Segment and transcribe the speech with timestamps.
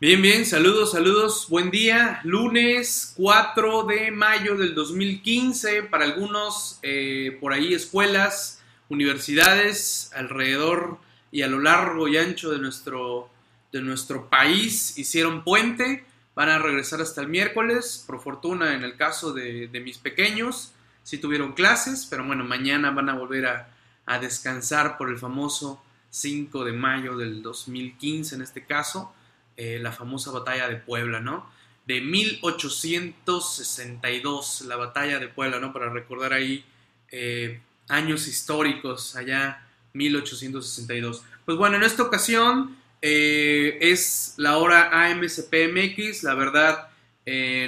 [0.00, 2.20] Bien, bien, saludos, saludos, buen día.
[2.22, 10.98] Lunes 4 de mayo del 2015, para algunos eh, por ahí escuelas, universidades alrededor
[11.32, 13.28] y a lo largo y ancho de nuestro,
[13.72, 16.04] de nuestro país hicieron puente,
[16.36, 21.18] van a regresar hasta el miércoles, por fortuna en el caso de, mis pequeños, sí
[21.18, 23.74] tuvieron clases, pero bueno, mañana van a volver a,
[24.06, 29.12] a descansar por el famoso 5 de mayo del 2015 en este caso.
[29.60, 31.50] Eh, la famosa batalla de Puebla, ¿no?
[31.84, 35.72] De 1862, la batalla de Puebla, ¿no?
[35.72, 36.64] Para recordar ahí
[37.10, 41.24] eh, años históricos, allá 1862.
[41.44, 46.90] Pues bueno, en esta ocasión eh, es la hora AMCPMX, la verdad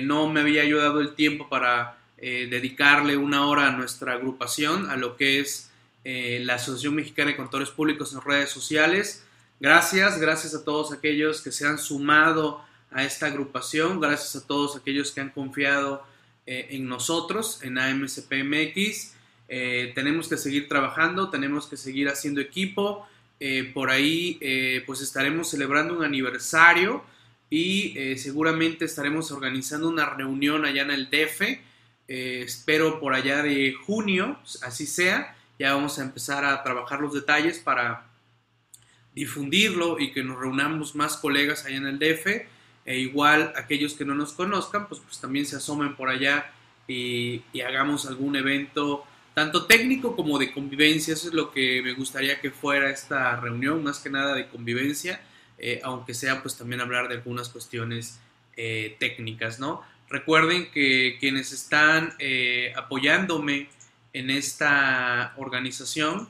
[0.02, 5.18] no me había ayudado el tiempo para dedicarle una hora a nuestra agrupación, a lo
[5.18, 5.70] que es
[6.04, 9.22] la Asociación Mexicana de Contadores Públicos en redes sociales.
[9.60, 14.74] Gracias, gracias a todos aquellos que se han sumado a esta agrupación, gracias a todos
[14.74, 16.02] aquellos que han confiado
[16.46, 19.12] eh, en nosotros, en AMCPMX.
[19.48, 23.06] Eh, tenemos que seguir trabajando, tenemos que seguir haciendo equipo.
[23.38, 24.40] Eh, por ahí
[24.86, 27.04] pues estaremos celebrando un aniversario
[27.50, 31.60] y seguramente estaremos organizando una reunión allá en el DF.
[32.06, 35.36] espero por allá de junio, así sea.
[35.58, 38.09] Ya vamos a empezar a trabajar los detalles para
[39.14, 42.26] difundirlo y que nos reunamos más colegas allá en el DF.
[42.86, 46.50] E igual aquellos que no nos conozcan, pues, pues también se asomen por allá
[46.88, 51.14] y, hagamos algún evento, tanto técnico como de convivencia.
[51.14, 55.20] Eso es lo que me gustaría que fuera esta reunión, más que nada de convivencia,
[55.58, 58.18] eh, aunque sea pues también hablar de algunas cuestiones
[58.56, 59.82] eh, técnicas, ¿no?
[60.08, 63.68] Recuerden que quienes están eh, apoyándome
[64.12, 66.28] en esta organización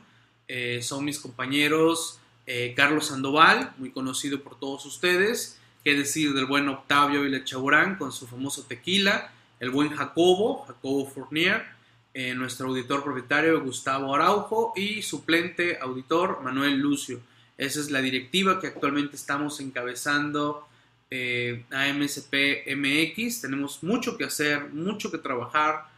[0.81, 2.20] son mis compañeros
[2.53, 8.11] eh, Carlos Sandoval, muy conocido por todos ustedes, qué decir del buen Octavio Chaburán con
[8.11, 11.65] su famoso tequila, el buen Jacobo, Jacobo Fournier,
[12.13, 17.21] eh, nuestro auditor propietario Gustavo Araujo y suplente auditor Manuel Lucio.
[17.57, 20.67] Esa es la directiva que actualmente estamos encabezando
[21.09, 23.43] eh, a MSP MX.
[23.43, 25.89] Tenemos mucho que hacer, mucho que trabajar.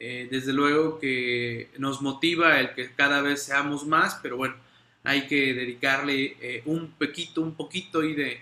[0.00, 4.56] desde luego que nos motiva el que cada vez seamos más, pero bueno,
[5.04, 8.40] hay que dedicarle eh, un poquito, un poquito y de,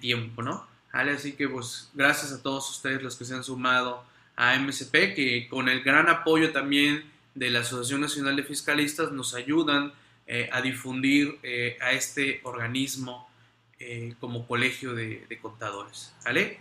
[0.00, 0.66] tiempo, ¿no?
[0.92, 4.04] Así que pues gracias a todos ustedes los que se han sumado
[4.36, 7.04] a MSP, que con el gran apoyo también
[7.34, 9.92] de la Asociación Nacional de Fiscalistas nos ayudan
[10.28, 13.28] eh, a difundir eh, a este organismo
[14.18, 16.58] como colegio de, de, contadores, ¿vale?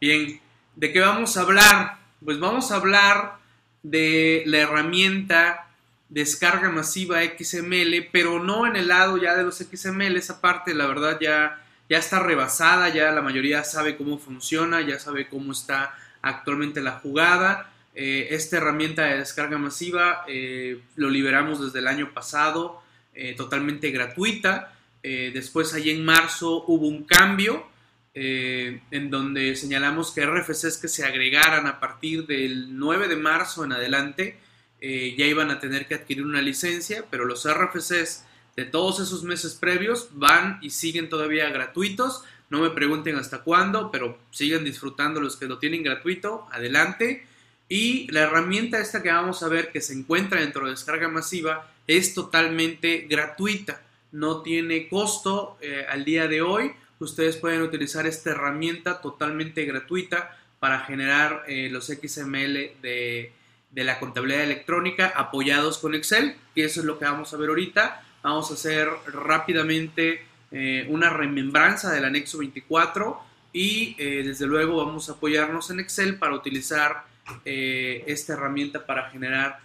[0.00, 0.40] Bien,
[0.76, 1.98] ¿de qué vamos a hablar?
[2.24, 3.38] Pues vamos a hablar
[3.82, 5.71] de la herramienta
[6.12, 10.86] descarga masiva XML, pero no en el lado ya de los XML, esa parte la
[10.86, 15.94] verdad ya, ya está rebasada, ya la mayoría sabe cómo funciona, ya sabe cómo está
[16.20, 17.72] actualmente la jugada.
[17.94, 22.82] Eh, esta herramienta de descarga masiva eh, lo liberamos desde el año pasado,
[23.14, 24.74] eh, totalmente gratuita.
[25.02, 27.66] después, ahí en marzo, hubo un cambio
[28.14, 33.72] en donde señalamos que RFCs que se agregaran a partir del 9 de marzo en
[33.72, 34.38] adelante
[34.84, 38.24] eh, ya iban a tener que adquirir una licencia, pero los RFCs
[38.56, 42.24] de todos esos meses previos van y siguen todavía gratuitos.
[42.50, 46.48] No me pregunten hasta cuándo, pero sigan disfrutando los que lo tienen gratuito.
[46.50, 47.24] Adelante.
[47.68, 51.70] Y la herramienta esta que vamos a ver que se encuentra dentro de descarga masiva
[51.86, 53.80] es totalmente gratuita.
[54.10, 56.72] No tiene costo eh, al día de hoy.
[56.98, 63.32] Ustedes pueden utilizar esta herramienta totalmente gratuita para generar eh, los XML de,
[63.72, 67.48] de la contabilidad electrónica apoyados con Excel, que eso es lo que vamos a ver
[67.48, 68.02] ahorita.
[68.22, 73.18] Vamos a hacer rápidamente eh, una remembranza del anexo 24
[73.54, 77.04] y eh, desde luego vamos a apoyarnos en Excel para utilizar
[77.46, 79.60] eh, esta herramienta para generar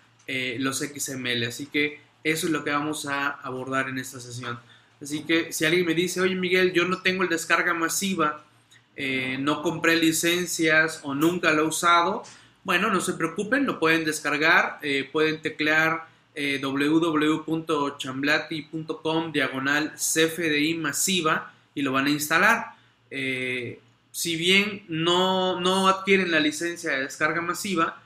[0.59, 1.45] los XML.
[1.45, 4.59] Así que eso es lo que vamos a abordar en esta sesión.
[5.01, 8.43] Así que si alguien me dice, oye Miguel, yo no tengo el descarga masiva,
[9.39, 12.23] no compré licencias o nunca lo he usado,
[12.67, 16.05] bueno, no se preocupen, lo pueden descargar, eh, pueden teclear
[16.35, 22.73] eh, www.chamblati.com diagonal CFDI masiva y lo van a instalar.
[23.09, 23.79] Eh,
[24.11, 28.01] si bien no, no, adquieren la licencia de descarga masiva,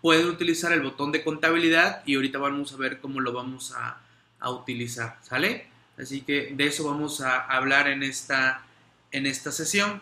[0.00, 4.00] pueden utilizar el botón de contabilidad y ahorita vamos a ver cómo lo vamos a,
[4.38, 5.66] a utilizar, ¿sale?
[5.98, 8.64] Así que de eso vamos a hablar en esta,
[9.10, 10.00] en esta sesión.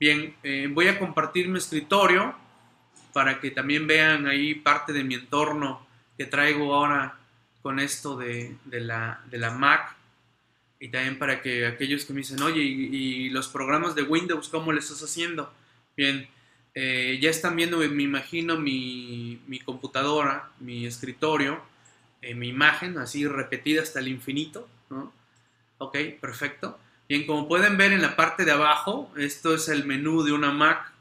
[0.00, 0.34] Bien,
[0.70, 2.47] voy a compartir mi escritorio
[3.18, 5.84] para que también vean ahí parte de mi entorno
[6.16, 7.18] que traigo ahora
[7.62, 9.96] con esto de, la, Mac.
[10.78, 14.70] Y también para que aquellos que me dicen, oye, ¿y, los programas de Windows cómo
[14.70, 15.52] le estás haciendo?
[15.96, 16.28] Bien,
[16.76, 21.60] eh, ya están viendo, me imagino, mi, computadora, mi escritorio,
[22.22, 24.68] eh, mi imagen, así repetida hasta el infinito.
[25.78, 26.78] Ok, perfecto.
[27.08, 30.52] Bien, como pueden ver en la parte de abajo, esto es el menú de una
[30.52, 30.92] Mac.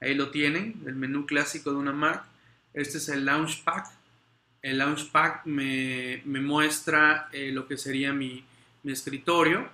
[0.00, 2.24] Ahí lo tienen, el menú clásico de una Mac.
[2.72, 3.84] Este es el Launchpad.
[4.60, 8.44] El Launchpad me, me muestra eh, lo que sería mi,
[8.82, 9.68] mi, escritorio.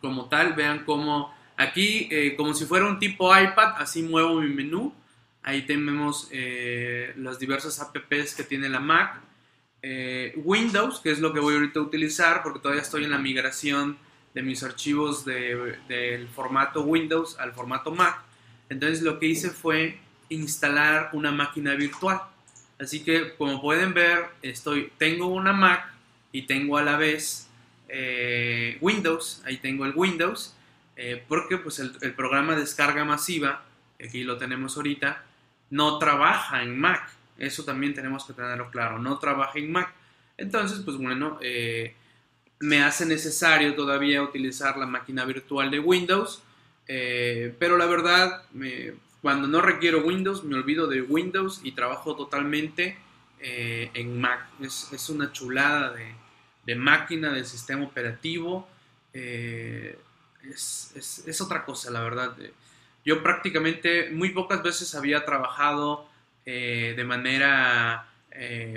[0.00, 4.48] Como tal, vean cómo aquí, eh, como si fuera un tipo iPad, así muevo mi
[4.48, 4.94] menú.
[5.42, 9.20] Ahí tenemos eh, las diversas apps que tiene la Mac.
[10.36, 13.96] Windows, que es lo que voy ahorita a utilizar porque todavía estoy en la migración
[14.34, 18.29] de mis archivos del formato Windows al formato Mac.
[18.70, 19.98] Entonces lo que hice fue
[20.30, 22.22] instalar una máquina virtual.
[22.78, 25.92] Así que como pueden ver, estoy, tengo una Mac
[26.32, 27.48] y tengo a la vez
[27.88, 29.42] eh, Windows.
[29.44, 30.54] Ahí tengo el Windows.
[30.96, 33.64] Eh, porque pues el, el, programa de descarga masiva,
[34.02, 35.24] aquí lo tenemos ahorita,
[35.70, 37.10] no trabaja en Mac.
[37.38, 38.98] Eso también tenemos que tenerlo claro.
[38.98, 39.92] No trabaja en Mac.
[40.40, 41.94] Entonces, pues bueno, eh,
[42.60, 46.42] me hace necesario todavía utilizar la máquina virtual de Windows,
[46.86, 48.44] eh, pero la verdad,
[49.22, 52.98] cuando no requiero Windows, me olvido de Windows y trabajo totalmente
[53.40, 54.48] eh, en Mac.
[54.60, 55.94] Es, una chulada
[56.64, 58.68] de, máquina, de sistema operativo.
[59.12, 59.98] Eh,
[60.44, 62.36] es, otra cosa, la verdad.
[63.04, 66.08] Yo prácticamente muy pocas veces había trabajado
[66.44, 68.08] de manera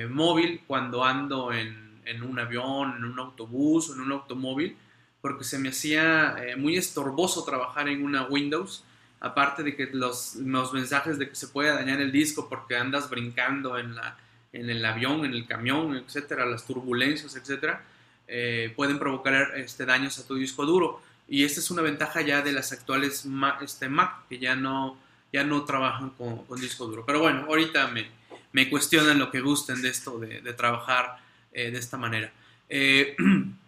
[0.10, 4.76] móvil cuando ando en en un avión, en un autobús o en un automóvil,
[5.24, 8.84] porque se me hacía eh, muy estorboso trabajar en una Windows,
[9.22, 13.10] aparte de que los, los, mensajes de que se puede dañar el disco porque andas
[13.10, 14.18] brincando en, la,
[14.52, 17.86] en el avión, en el camión, etcétera, las turbulencias, etcétera,
[18.28, 21.02] eh, pueden provocar este, daños a tu disco duro.
[21.30, 24.98] Y esta es una ventaja ya de las actuales Mac, este, Mac que ya no,
[25.32, 27.06] ya no trabajan con, con disco duro.
[27.06, 28.08] Pero bueno, ahorita me,
[28.52, 31.20] me cuestionan lo que gusten de esto, de, de trabajar
[31.54, 32.30] eh, de esta manera.
[32.68, 33.16] Eh,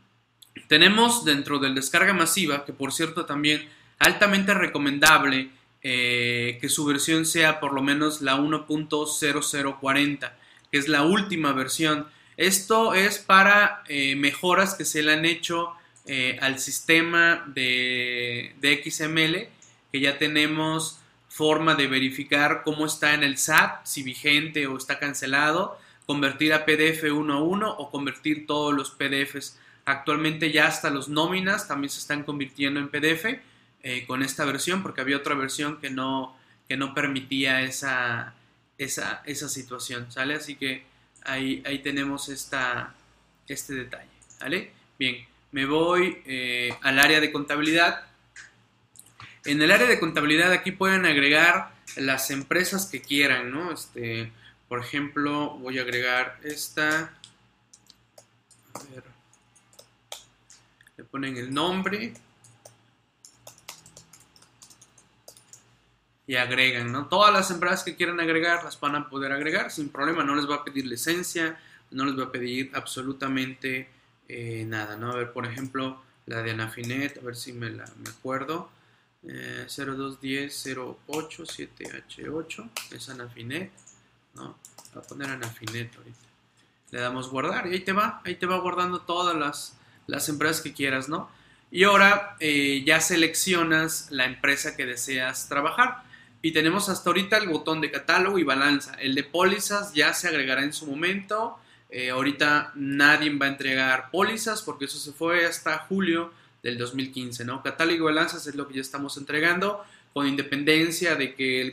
[0.67, 3.67] tenemos dentro del descarga masiva, que por cierto también
[3.99, 5.49] altamente recomendable
[5.81, 10.31] eh, que su versión sea por lo menos la 1.0040,
[10.71, 12.07] que es la última versión.
[12.37, 13.83] Esto es para
[14.17, 15.71] mejoras que se le han hecho
[16.41, 19.47] al sistema de, de, XML,
[19.91, 24.99] que ya tenemos forma de verificar cómo está en el SAT, si vigente o está
[24.99, 29.59] cancelado convertir a PDF uno a uno o convertir todos los PDFs.
[29.85, 33.39] Actualmente ya hasta los nóminas también se están convirtiendo en PDF
[33.83, 36.35] eh, con esta versión porque había otra versión que no,
[36.67, 38.33] que no permitía esa,
[38.79, 40.33] esa, esa situación, ¿sale?
[40.33, 40.83] Así que
[41.23, 42.95] ahí, ahí tenemos esta,
[43.47, 44.09] este detalle,
[44.39, 44.71] ¿vale?
[44.97, 48.05] Bien, me voy eh, al área de contabilidad.
[49.45, 53.71] En el área de contabilidad aquí pueden agregar las empresas que quieran, ¿no?
[53.71, 54.31] Este,
[54.67, 57.13] por ejemplo, voy a agregar esta.
[58.73, 59.14] A ver.
[61.15, 62.13] Ponen el nombre.
[66.27, 67.07] Y agregan, ¿no?
[67.07, 70.25] Todas las empresas que quieran agregar las van a poder agregar sin problema.
[70.25, 71.57] No les va a pedir licencia,
[71.91, 73.87] no les va a pedir absolutamente
[74.27, 75.13] eh, nada, ¿no?
[75.13, 78.69] A ver, por ejemplo, la de Anafinet, a ver si me, la, me acuerdo.
[79.23, 83.71] Eh, 02107H8 es Anafinet.
[84.33, 84.57] ¿no?
[84.93, 86.27] Voy a poner Anafinet ahorita.
[86.91, 90.61] Le damos guardar y ahí te va, ahí te va guardando todas las, las empresas
[90.61, 91.29] que quieras, ¿no?
[91.71, 96.03] Y ahora eh, ya seleccionas la empresa que deseas trabajar.
[96.41, 98.93] Y tenemos hasta ahorita el botón de catálogo y balanza.
[98.95, 101.57] El de pólizas ya se agregará en su momento.
[101.89, 106.31] Eh, ahorita nadie va a entregar pólizas porque eso se fue hasta julio
[106.61, 107.63] del 2015, ¿no?
[107.63, 109.83] Catálogo y balanzas es lo que ya estamos entregando
[110.15, 111.71] con independencia de que el,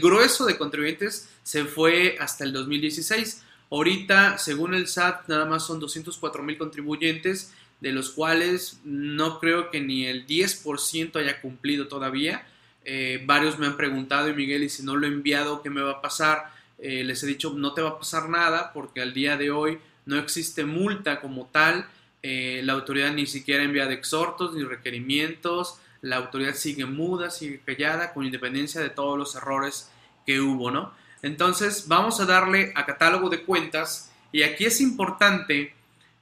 [0.00, 3.42] grueso de contribuyentes se fue hasta el 2016.
[3.68, 9.70] Ahorita, según el SAT, nada más son 204 mil contribuyentes, de los cuales no creo
[9.70, 12.46] que ni el 10% haya cumplido todavía.
[12.84, 15.82] Eh, varios me han preguntado, y Miguel, y si no lo he enviado, ¿qué me
[15.82, 16.52] va a pasar?
[16.78, 19.78] Eh, les he dicho, no te va a pasar nada, porque al día de hoy
[20.06, 21.86] no existe multa como tal.
[22.22, 28.12] Eh, la autoridad ni siquiera envía exhortos ni requerimientos la autoridad sigue muda, sigue callada,
[28.12, 29.90] con independencia de todos los errores
[30.26, 30.92] que hubo, ¿no?
[31.22, 35.74] Entonces vamos a darle a catálogo de cuentas y aquí es importante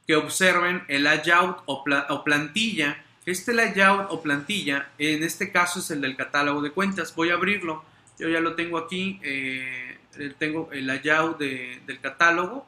[0.08, 1.84] que observen el layout o,
[2.24, 3.04] plantilla.
[3.26, 7.14] Este layout o plantilla, en este caso es el del catálogo de cuentas.
[7.14, 7.84] Voy a abrirlo.
[8.18, 9.20] Yo ya lo tengo aquí.
[9.22, 9.98] Eh,
[10.38, 12.66] tengo el layout del catálogo.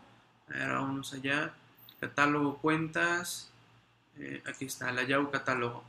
[0.52, 1.52] Ahora vamos allá.
[1.99, 3.50] Catálogo cuentas.
[4.18, 5.82] Eh, aquí está, la Yahoo catálogo.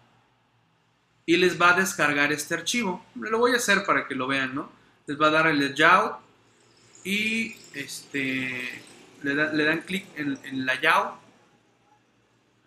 [1.25, 3.05] Y les va a descargar este archivo.
[3.15, 4.71] Lo voy a hacer para que lo vean, ¿no?
[5.05, 6.17] Les va a dar el Yahoo
[7.03, 8.83] y este,
[9.23, 11.17] le, dan clic en, en la Yahoo.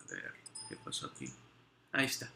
[0.01, 0.33] A ver,
[0.69, 1.31] ¿qué pasó aquí?
[1.93, 2.31] Ahí está.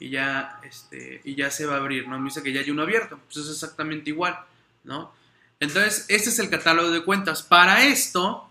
[0.00, 2.18] Y ya, este, y ya se va a abrir, ¿no?
[2.18, 3.18] Me dice que ya hay uno abierto.
[3.24, 4.38] Pues es exactamente igual,
[4.82, 5.12] ¿no?
[5.60, 7.42] Entonces, este es el catálogo de cuentas.
[7.42, 8.50] Para esto,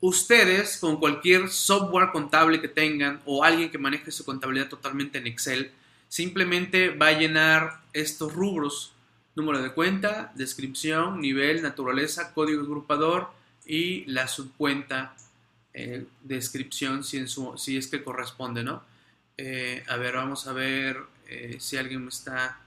[0.00, 5.26] ustedes con cualquier software contable que tengan o alguien que maneje su contabilidad totalmente en
[5.26, 5.72] Excel,
[6.08, 8.92] simplemente va a llenar estos rubros.
[9.36, 13.30] Número de cuenta, descripción, nivel, naturaleza, código agrupador
[13.66, 15.16] y la subcuenta,
[15.76, 17.18] eh, descripción si,
[17.76, 18.84] es que corresponde, ¿no?
[19.36, 22.60] Eh, a ver, vamos a ver eh, si alguien me está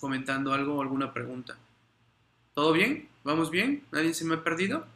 [0.00, 1.56] comentando algo o alguna pregunta.
[2.54, 3.08] ¿Todo bien?
[3.24, 3.84] ¿Vamos bien?
[3.90, 4.86] ¿Nadie se me ha perdido?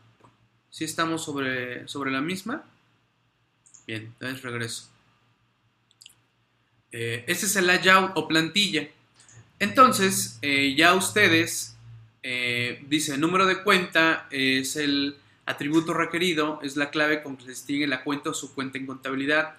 [0.71, 2.65] ¿Sí estamos sobre, sobre la misma?
[3.87, 4.91] Bien, entonces regreso.
[6.91, 8.89] Este es el layout o plantilla.
[9.59, 10.39] Entonces,
[10.77, 11.77] ya ustedes,
[12.23, 15.17] dice, número de cuenta es el
[15.51, 18.87] atributo requerido, es la clave con que se distingue la cuenta o su cuenta en
[18.87, 19.57] contabilidad.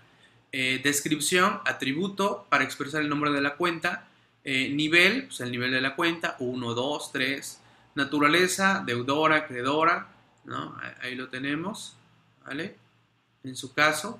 [0.51, 4.07] descripción, atributo para expresar el nombre de la cuenta.
[4.43, 7.61] nivel, pues el nivel de la cuenta, 1, 2, 3
[7.95, 10.07] naturaleza, deudora, acreedora.
[11.01, 11.95] Ahí lo tenemos,
[12.45, 12.75] ¿vale?
[13.43, 14.19] En su caso,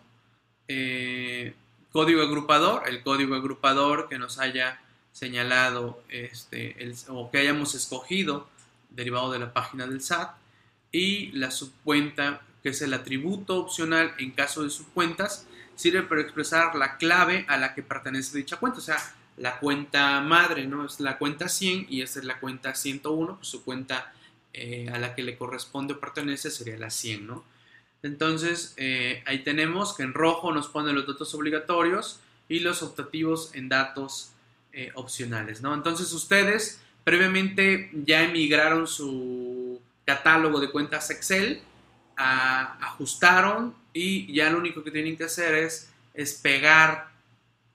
[0.67, 1.53] eh,
[1.91, 6.75] código agrupador, el código agrupador que nos haya señalado este,
[7.09, 8.47] o que hayamos escogido
[8.89, 10.35] derivado de la página del SAT
[10.91, 16.75] y la subcuenta que es el atributo opcional en caso de subcuentas sirve para expresar
[16.75, 18.97] la clave a la que pertenece dicha cuenta, o sea,
[19.37, 20.85] la cuenta madre, ¿no?
[20.85, 24.13] Es la cuenta 100 y esta es la cuenta 101, pues su cuenta
[24.53, 27.43] eh, a la que le corresponde o pertenece sería la 100, ¿no?
[28.03, 32.19] Entonces, eh, ahí tenemos que en rojo nos pone los datos obligatorios
[32.49, 34.31] y los optativos en datos
[34.73, 35.73] eh, opcionales, ¿no?
[35.73, 41.61] Entonces, ustedes previamente ya emigraron su catálogo de cuentas Excel,
[42.15, 45.91] ajustaron y ya lo único que tienen que hacer es,
[46.41, 47.09] pegar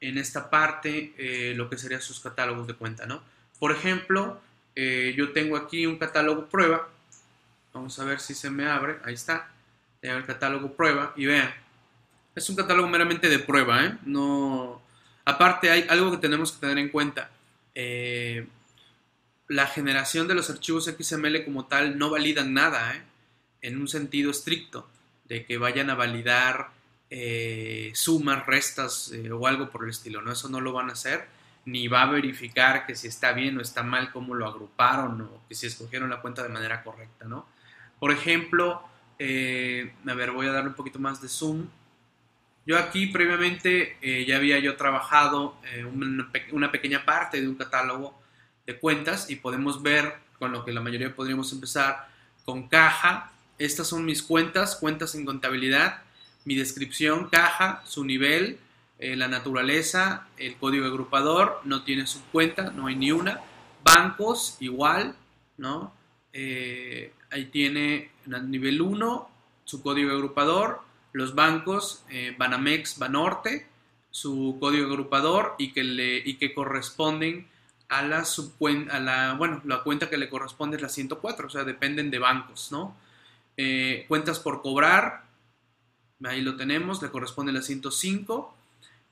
[0.00, 3.23] en esta parte eh, lo que serían sus catálogos de cuenta, ¿no?
[3.59, 4.40] Por ejemplo,
[4.75, 6.88] eh, yo tengo aquí un catálogo prueba.
[7.73, 8.99] Vamos a ver si se me abre.
[9.04, 9.49] Ahí está.
[10.00, 11.52] Tengo el catálogo prueba y vean.
[12.35, 13.97] Es un catálogo meramente de prueba, ¿eh?
[14.04, 14.83] No...
[15.25, 17.30] Aparte hay algo que tenemos que tener en cuenta.
[19.49, 23.03] La generación de los archivos XML como tal no validan nada, ¿eh?
[23.62, 24.88] En un sentido estricto,
[25.25, 26.71] de que vayan a validar
[27.11, 30.33] eh, sumas, restas eh, o algo por el estilo, ¿no?
[30.33, 31.26] Eso no lo van a hacer,
[31.65, 35.43] ni va a verificar que si está bien o está mal, cómo lo agruparon o
[35.49, 37.47] que si escogieron la cuenta de manera correcta, ¿no?
[37.99, 38.83] Por ejemplo,
[39.19, 41.67] a ver, voy a darle un poquito más de zoom.
[42.67, 45.57] Yo aquí previamente ya había yo trabajado
[46.53, 48.21] una pequeña parte de un catálogo
[48.66, 52.08] de cuentas y podemos ver con lo que la mayoría podríamos empezar
[52.44, 53.32] con caja.
[53.58, 56.02] Estas son mis cuentas, cuentas en contabilidad
[56.46, 58.58] mi descripción, caja, su nivel,
[58.99, 63.40] eh, la naturaleza, el código agrupador, no tiene su cuenta, no hay ni una.
[63.82, 65.16] Bancos, igual,
[65.58, 65.92] ¿no?
[66.32, 69.28] Eh, ahí tiene nivel 1,
[69.64, 70.82] su código agrupador,
[71.12, 73.66] los bancos, eh, Banamex, Banorte,
[74.11, 77.49] su código agrupador y que, le, y que corresponden
[77.88, 82.19] a la bueno, la cuenta que le corresponde es la 104, o sea, dependen de
[82.19, 82.97] bancos, ¿no?
[84.09, 85.26] cuentas por cobrar,
[86.25, 88.55] Ahí lo tenemos, le corresponde la 105.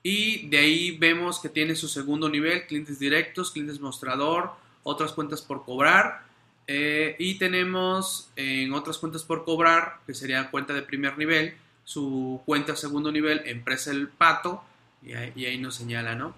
[0.02, 4.52] Y de ahí vemos que tiene su segundo nivel, clientes directos, clientes mostrador,
[4.82, 6.24] otras cuentas por cobrar.
[6.66, 12.42] Eh, y tenemos en otras cuentas por cobrar, que sería cuenta de primer nivel, su
[12.46, 14.64] cuenta segundo nivel, empresa El Pato,
[15.02, 16.34] y ahí, nos señala, ¿no?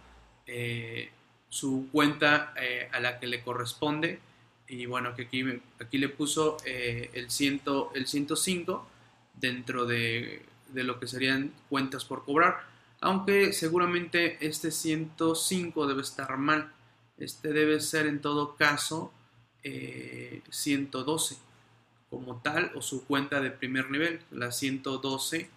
[0.48, 1.10] Eh,
[1.56, 4.20] su cuenta eh, a la que le corresponde.
[4.68, 5.44] Y bueno, que aquí,
[5.80, 8.86] aquí le puso el, ciento, el 105
[9.40, 12.60] dentro de de lo que serían cuentas por cobrar.
[13.00, 16.72] Aunque seguramente este 105 debe estar mal.
[17.18, 19.12] Este debe ser en todo caso
[19.62, 21.38] 112 eh,
[22.10, 25.50] como tal o su cuenta de primer nivel, la 112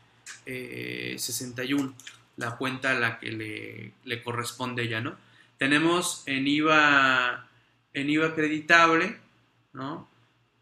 [0.45, 1.93] 61, eh,
[2.37, 5.15] la cuenta a la que le, le corresponde ya, ¿no?
[5.59, 7.49] Tenemos en IVA,
[7.93, 9.17] en IVA acreditable,
[9.73, 10.09] ¿no?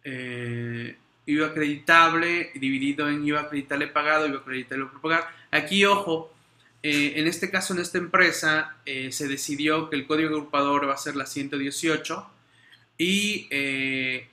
[0.03, 5.27] Eh, IVA acreditable dividido en IVA acreditable pagado, IVA acreditable por pagar.
[5.51, 6.33] Aquí, ojo,
[6.81, 10.95] eh, en este caso, en esta empresa, eh, se decidió que el código agrupador va
[10.95, 12.27] a ser la 118
[12.97, 13.47] y,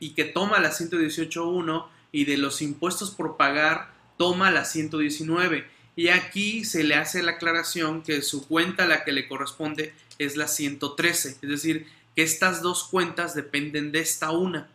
[0.00, 6.08] y que toma la 118.1 y de los impuestos por pagar toma la 119 Y
[6.08, 10.48] aquí se le hace la aclaración que su cuenta la que le corresponde es la
[10.48, 14.68] 113, es decir, que estas dos cuentas dependen de esta una,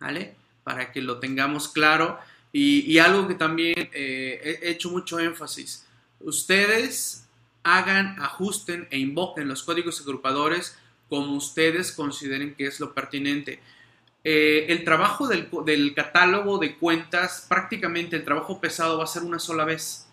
[0.00, 0.34] ¿vale?
[0.62, 2.18] Para que lo tengamos claro.
[2.52, 5.84] Y, algo que también eh, he hecho mucho énfasis,
[6.20, 7.24] ustedes
[7.64, 10.76] hagan, ajusten e invoquen los códigos agrupadores
[11.08, 13.60] como ustedes consideren que es lo pertinente.
[14.22, 19.38] Eh, el trabajo del, catálogo de cuentas, prácticamente el trabajo pesado va a ser una
[19.38, 20.03] sola vez.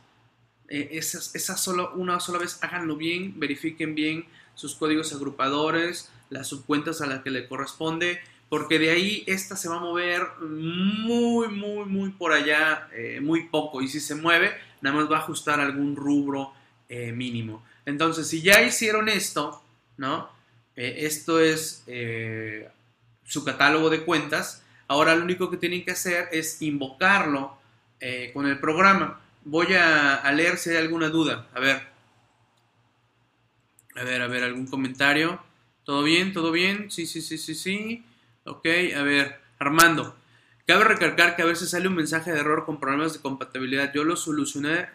[0.73, 4.25] Eh, esa, solo, una sola vez, háganlo bien, verifiquen bien
[4.55, 9.69] sus códigos agrupadores, las subcuentas a las que le corresponde, porque de ahí esta se
[9.69, 13.81] va a mover muy, muy, muy por allá, eh, muy poco.
[13.81, 14.51] Y si se mueve,
[14.81, 16.53] nada más va a ajustar algún rubro
[17.13, 17.63] mínimo.
[17.85, 19.63] Entonces, si ya hicieron esto,
[19.95, 20.29] ¿no?
[20.75, 21.85] esto es
[23.31, 24.61] su catálogo de cuentas.
[24.89, 27.57] Ahora lo único que tienen que hacer es invocarlo
[28.01, 29.21] eh, con el programa.
[29.43, 31.47] Voy a, leer si hay alguna duda.
[31.53, 31.87] A ver.
[33.95, 35.41] A ver, a ver, algún comentario.
[35.83, 36.33] ¿Todo bien?
[36.33, 36.91] ¿Todo bien?
[36.91, 38.05] Sí, sí, sí, sí, sí.
[38.45, 39.39] Ok, a ver.
[39.59, 40.15] Armando.
[40.65, 43.91] Cabe recalcar que a veces sale un mensaje de error con problemas de compatibilidad.
[43.93, 44.89] Yo lo solucioné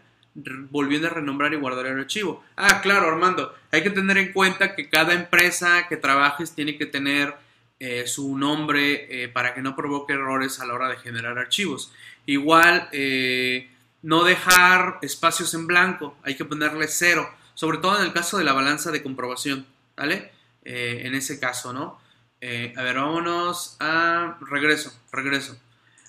[0.71, 2.45] volviendo a renombrar y guardar el archivo.
[2.57, 3.55] Ah, claro, Armando.
[3.73, 7.35] Hay que tener en cuenta que cada empresa que trabajes tiene que tener
[7.79, 11.93] eh, su nombre eh, para que no provoque errores a la hora de generar archivos.
[12.27, 13.69] Igual, eh,
[14.07, 18.45] no dejar espacios en blanco, hay que ponerle cero, sobre todo en el caso de
[18.45, 20.31] la balanza de comprobación, ¿vale?
[20.63, 21.99] en ese caso, ¿no?
[22.41, 25.59] a ver, vámonos a regreso, regreso.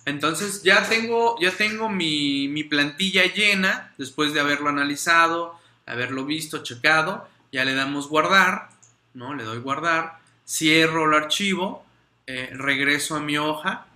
[0.06, 6.62] Entonces ya tengo, ya tengo mi, mi plantilla llena después de haberlo analizado, haberlo visto,
[6.62, 7.28] checado.
[7.52, 8.70] Ya le damos guardar,
[9.16, 9.34] ¿no?
[9.34, 11.84] Le doy guardar cierro el archivo,
[12.28, 13.88] eh, regreso a mi hoja,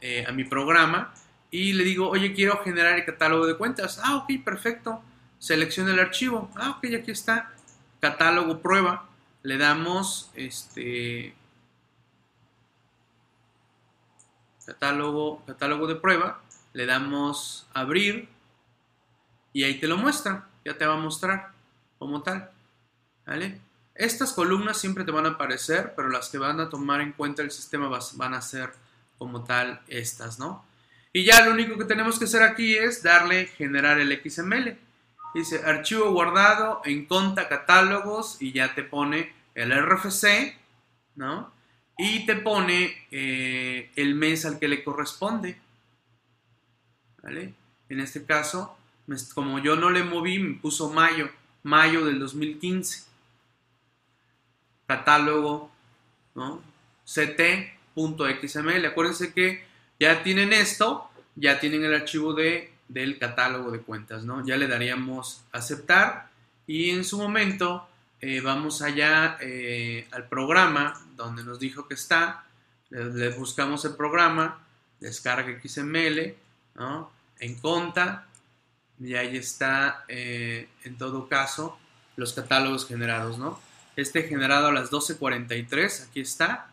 [0.00, 1.14] eh, a mi programa
[1.54, 4.00] y le digo, oye, quiero generar el catálogo de cuentas.
[4.02, 5.00] Ah, ok, perfecto.
[5.38, 6.50] Selecciona el archivo.
[6.56, 7.52] Ah, ok, aquí está.
[8.00, 9.08] Catálogo prueba.
[9.44, 11.32] Le damos este
[14.66, 16.42] catálogo, catálogo de prueba.
[16.72, 18.28] Le damos abrir
[19.52, 20.48] y ahí te lo muestra.
[20.64, 21.52] Ya te va a mostrar
[22.00, 22.50] como tal.
[23.26, 23.60] ¿Vale?
[23.94, 27.42] Estas columnas siempre te van a aparecer, pero las que van a tomar en cuenta
[27.42, 28.72] el sistema van a ser
[29.18, 30.64] como tal estas, ¿no?
[31.16, 34.76] Y ya lo único que tenemos que hacer aquí es darle generar el XML.
[35.32, 40.58] Dice archivo guardado en conta catálogos y ya te pone el RFC,
[41.14, 41.52] ¿no?
[41.96, 45.56] Y te pone eh, el mes al que le corresponde.
[47.22, 47.54] ¿Vale?
[47.88, 48.76] En este caso,
[49.34, 51.30] como yo no le moví, me puso mayo,
[51.62, 53.04] mayo del 2015
[54.86, 55.70] catálogo,
[56.34, 56.60] ¿no?
[57.04, 58.84] ct.xml.
[58.86, 59.64] Acuérdense que
[60.04, 64.44] ya tienen esto, ya tienen el archivo de, del catálogo de cuentas, ¿no?
[64.46, 66.28] Ya le daríamos aceptar
[66.66, 67.88] y en su momento
[68.20, 72.44] eh, vamos allá eh, al programa donde nos dijo que está,
[72.90, 74.66] le, buscamos el programa,
[75.00, 76.34] descarga XML,
[76.74, 77.10] ¿no?
[77.38, 78.26] En conta
[79.00, 81.78] y ahí está eh, en todo caso
[82.16, 83.58] los catálogos generados, ¿no?
[83.96, 86.68] este generado a las 12.43, aquí está,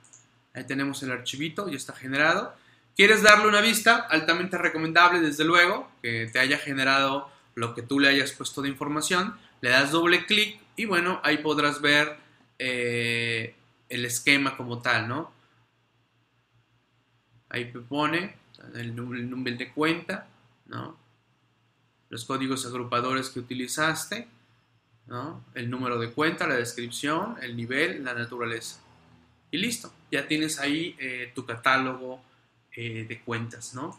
[0.53, 2.55] ahí tenemos el archivito, ya está generado.
[2.95, 4.07] ¿Quieres darle una vista?
[4.09, 8.69] Altamente recomendable, desde luego, que te haya generado lo que tú le hayas puesto de
[8.69, 9.37] información.
[9.61, 12.17] Le das doble clic y bueno, ahí podrás ver
[12.59, 13.55] eh,
[13.89, 15.31] el esquema como tal, ¿no?
[17.49, 18.35] Ahí te pone
[18.75, 20.27] el, número de cuenta,
[20.67, 20.97] ¿no?
[22.09, 24.27] Los códigos agrupadores que utilizaste
[25.55, 28.79] el número de cuenta, la descripción, el nivel, la naturaleza.
[29.49, 32.21] Y listo, ya tienes ahí eh, tu catálogo
[32.75, 33.97] eh, de cuentas, ¿no?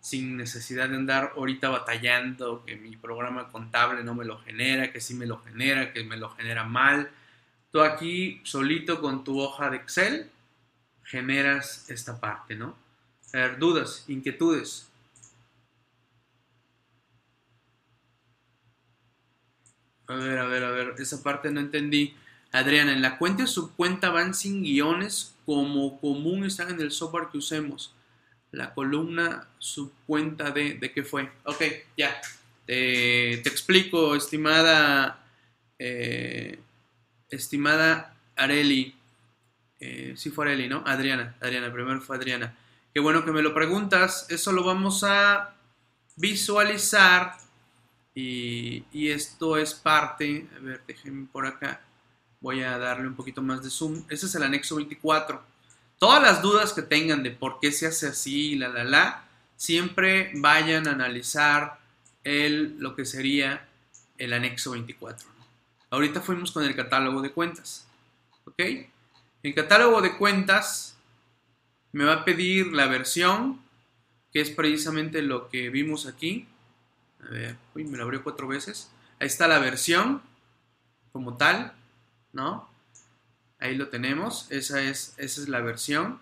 [0.00, 5.00] Sin necesidad de andar ahorita batallando, que mi programa contable no me lo genera, que
[5.00, 7.10] sí me lo genera, que me lo genera mal.
[7.70, 10.30] Tú aquí, solito con tu hoja de Excel,
[11.04, 12.76] generas esta parte, ¿no?
[13.32, 14.88] A ver, dudas, inquietudes.
[20.06, 22.14] A ver, a ver, a ver, esa parte no entendí.
[22.52, 27.28] Adriana, en la cuenta y subcuenta van sin guiones como común están en el software
[27.32, 27.94] que usemos.
[28.54, 31.30] La columna subcuenta de, ¿de qué fue?
[31.44, 31.62] Ok,
[31.96, 32.20] ya.
[32.66, 35.24] te explico, estimada,
[35.78, 36.58] eh,
[37.30, 38.94] estimada Areli.
[39.80, 40.84] Eh, sí fue Areli, ¿no?
[40.86, 42.56] Adriana, Adriana, primero fue Adriana.
[42.92, 44.26] Qué bueno que me lo preguntas.
[44.30, 45.54] Eso lo vamos a
[46.16, 47.36] visualizar
[48.14, 51.80] y, esto es parte, a ver, déjenme por acá,
[52.40, 54.04] voy a darle un poquito más de zoom.
[54.08, 55.53] Ese es el anexo 24.
[55.98, 59.24] Todas las dudas que tengan de por qué se hace así, la, la, la,
[59.56, 61.78] siempre vayan a analizar
[62.24, 63.68] el, lo que sería
[64.18, 65.26] el anexo 24.
[65.90, 67.86] Ahorita fuimos con el catálogo de cuentas.
[68.46, 68.60] ¿Ok?
[69.42, 70.96] El catálogo de cuentas
[71.92, 73.60] me va a pedir la versión,
[74.32, 76.48] que es precisamente lo que vimos aquí.
[77.24, 78.90] A ver, uy, me lo abrió cuatro veces.
[79.20, 80.22] Ahí está la versión
[81.12, 81.72] como tal,
[82.32, 82.68] ¿no?
[83.58, 84.46] Ahí lo tenemos.
[84.50, 86.18] Esa es, esa es la versión.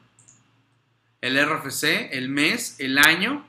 [1.20, 3.46] El RFC, el mes, el año,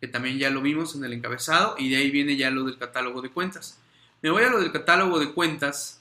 [0.00, 2.78] que también ya lo vimos en el encabezado, y de ahí viene ya lo del
[2.78, 3.78] catálogo de cuentas.
[4.22, 6.00] Me voy a lo del catálogo de cuentas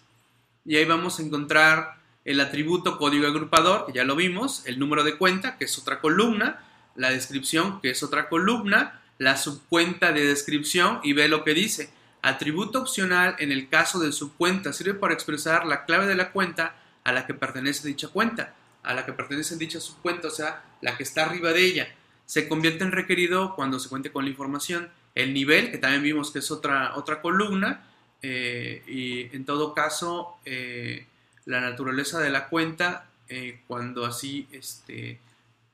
[0.66, 5.04] y ahí vamos a encontrar el atributo código agrupador, que ya lo vimos, el número
[5.04, 6.64] de cuenta, que es otra columna,
[6.96, 11.92] la descripción, que es otra columna, la subcuenta de descripción y ve lo que dice.
[12.24, 16.74] Atributo opcional en el caso de subcuenta sirve para expresar la clave de la cuenta
[17.04, 20.96] a la que pertenece dicha cuenta, a la que pertenece dicha subcuenta, o sea, la
[20.96, 21.88] que está arriba de ella.
[22.26, 24.90] Se convierte en requerido cuando se cuente con la información.
[25.16, 27.84] El nivel, que también vimos que es otra, otra columna,
[28.22, 31.06] eh, y en todo caso, eh,
[31.44, 35.20] la naturaleza de la cuenta, eh, cuando así este,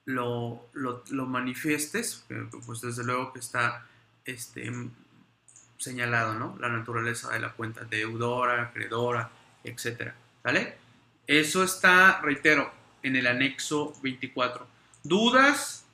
[0.05, 2.25] lo, lo, manifiestes,
[2.65, 3.85] pues desde luego que está
[4.25, 4.71] este,
[5.79, 6.55] señalado, ¿no?
[6.59, 9.31] La naturaleza de la cuenta, deudora, acreedora,
[9.63, 10.13] etcétera,
[10.43, 10.77] ¿vale?
[11.25, 14.67] Eso está, reitero, en el anexo 24.
[15.03, 15.85] ¿Dudas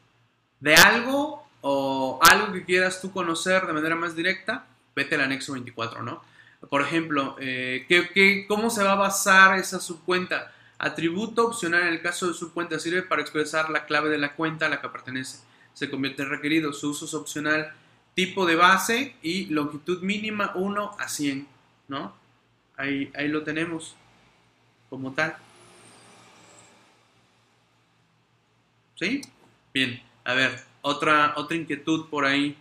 [0.59, 4.65] de algo o algo que quieras tú conocer de manera más directa?
[4.95, 6.23] Vete al anexo 24, ¿no?
[6.69, 10.51] Por ejemplo, eh, ¿qué, cómo se va a basar esa subcuenta?
[10.79, 14.65] Atributo opcional en el caso de subcuenta sirve para expresar la clave de la cuenta
[14.65, 15.39] a la que pertenece.
[15.73, 16.73] Se convierte en requerido.
[16.73, 17.73] Su uso es opcional.
[18.15, 21.55] Tipo de base y longitud mínima 1 a 100.
[21.87, 22.13] ¿no?
[22.77, 23.95] Ahí, ahí lo tenemos
[24.89, 25.35] como tal.
[28.95, 29.21] ¿Sí?
[29.73, 30.01] Bien.
[30.23, 32.57] A ver, otra, otra inquietud por ahí.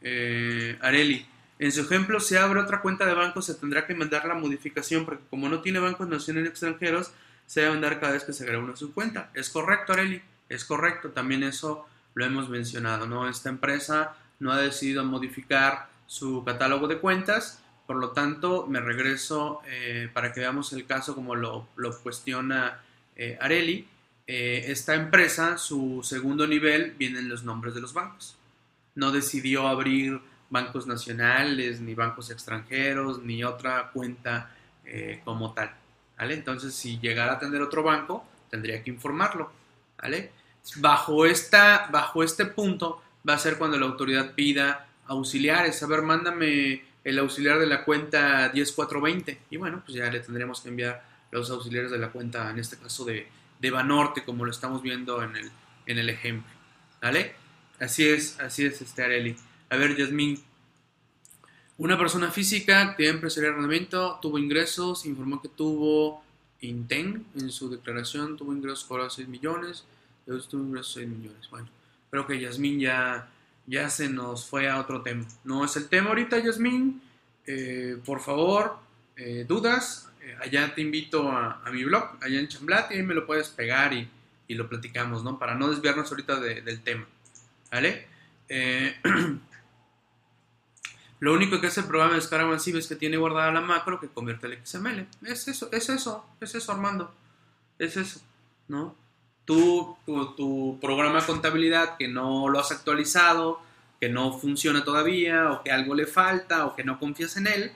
[0.00, 1.26] Eh, Areli.
[1.58, 5.04] En su ejemplo, si abre otra cuenta de banco, se tendrá que mandar la modificación,
[5.04, 7.10] porque como no tiene bancos nacionales extranjeros,
[7.46, 9.30] se debe mandar cada vez que se agrega una subcuenta.
[9.34, 11.10] Es correcto, Areli, es correcto.
[11.10, 13.28] También eso lo hemos mencionado, ¿no?
[13.28, 19.62] Esta empresa no ha decidido modificar su catálogo de cuentas, por lo tanto, me regreso
[19.66, 21.68] eh, para que veamos el caso como lo,
[22.02, 22.82] cuestiona
[23.16, 23.88] eh, Areli.
[24.26, 28.36] Eh, esta empresa, su segundo nivel, vienen los nombres de los bancos.
[28.94, 30.20] No decidió abrir
[30.50, 34.54] bancos nacionales, ni bancos extranjeros, ni otra cuenta
[35.24, 35.74] como tal.
[36.18, 39.50] Entonces, si llegara a tener otro banco, tendría que informarlo.
[40.76, 45.82] Bajo, esta, bajo este punto va a ser cuando la autoridad pida auxiliares.
[45.82, 49.40] A ver, mándame el auxiliar de la cuenta 10420.
[49.50, 52.76] Y bueno, pues ya le tendríamos que enviar los auxiliares de la cuenta, en este
[52.76, 53.28] caso de,
[53.60, 55.50] de Banorte, como lo estamos viendo en el,
[55.86, 56.50] en el ejemplo.
[57.02, 57.34] ¿Vale?
[57.80, 59.36] Así es, así es, este Areli.
[59.70, 60.42] A ver, Yasmín.
[61.76, 66.24] Una persona física, actividad empresarial arrendamiento, tuvo ingresos, informó que tuvo
[66.60, 69.84] INTEN en su declaración, tuvo ingresos por 6 millones,
[70.26, 71.48] tuvo ingresos 6 millones.
[71.50, 71.68] Bueno,
[72.10, 73.28] creo que Yasmín ya,
[73.66, 75.26] ya se nos fue a otro tema.
[75.44, 77.02] No es el tema ahorita, Yasmín.
[77.46, 78.78] Eh, por favor,
[79.16, 83.14] eh, dudas, eh, allá te invito a, mi blog, allá en Chamblat, y ahí me
[83.14, 84.08] lo puedes pegar y,
[84.48, 85.38] lo platicamos, ¿no?
[85.38, 87.06] Para no desviarnos ahorita del tema,
[87.70, 88.08] ¿vale?
[91.20, 93.98] Lo único que hace el programa de descarga masiva es que tiene guardada la macro
[93.98, 95.06] que convierte el XML.
[95.26, 97.12] Es eso, es eso, es eso, Armando.
[97.78, 98.20] Es eso,
[98.68, 98.94] ¿no?
[99.48, 99.96] Tú,
[100.36, 103.62] tu, programa de contabilidad que no lo has actualizado,
[103.98, 107.72] que no funciona todavía, o que algo le falta, o que no confías en él,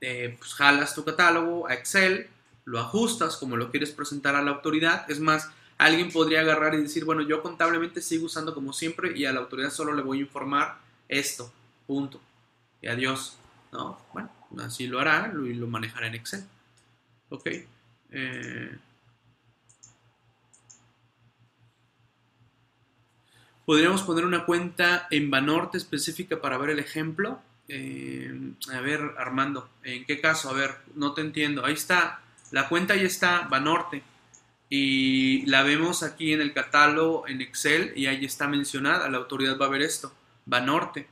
[0.00, 2.28] eh, pues jalas tu catálogo a Excel,
[2.64, 5.04] lo ajustas como lo quieres presentar a la autoridad.
[5.10, 9.24] Es más, alguien podría agarrar y decir, bueno, yo contablemente sigo usando como siempre y
[9.24, 11.52] a la autoridad solo le voy a informar esto,
[11.88, 12.20] punto
[12.80, 13.36] y adiós.
[13.72, 13.98] ¿no?
[14.12, 16.44] Bueno, así lo hará y lo manejará en Excel.
[17.30, 17.48] Ok.
[18.12, 18.78] Eh,
[23.70, 27.40] podríamos poner una cuenta en Banorte específica para ver el ejemplo.
[27.68, 30.50] Eh, a ver, Armando, ¿en qué caso?
[30.50, 31.64] A ver, no te entiendo.
[31.64, 34.02] Ahí está, la cuenta ahí está, Banorte.
[34.68, 39.08] Y la vemos aquí en el catálogo en Excel y ahí está mencionada.
[39.08, 40.12] La autoridad va a ver esto,
[40.46, 41.06] Banorte,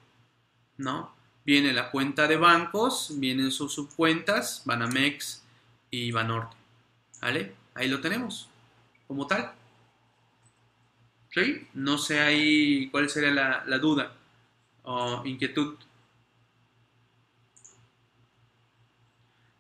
[0.79, 1.17] ¿no?
[1.45, 5.45] viene la cuenta de bancos, vienen sus subcuentas, Banamex
[5.93, 6.57] y Banorte.
[7.23, 7.55] ¿Vale?
[7.77, 8.51] Ahí lo tenemos,
[9.07, 9.53] como tal.
[11.75, 13.31] No sé ahí cuál sería
[13.65, 14.13] la, duda
[14.83, 15.77] o inquietud.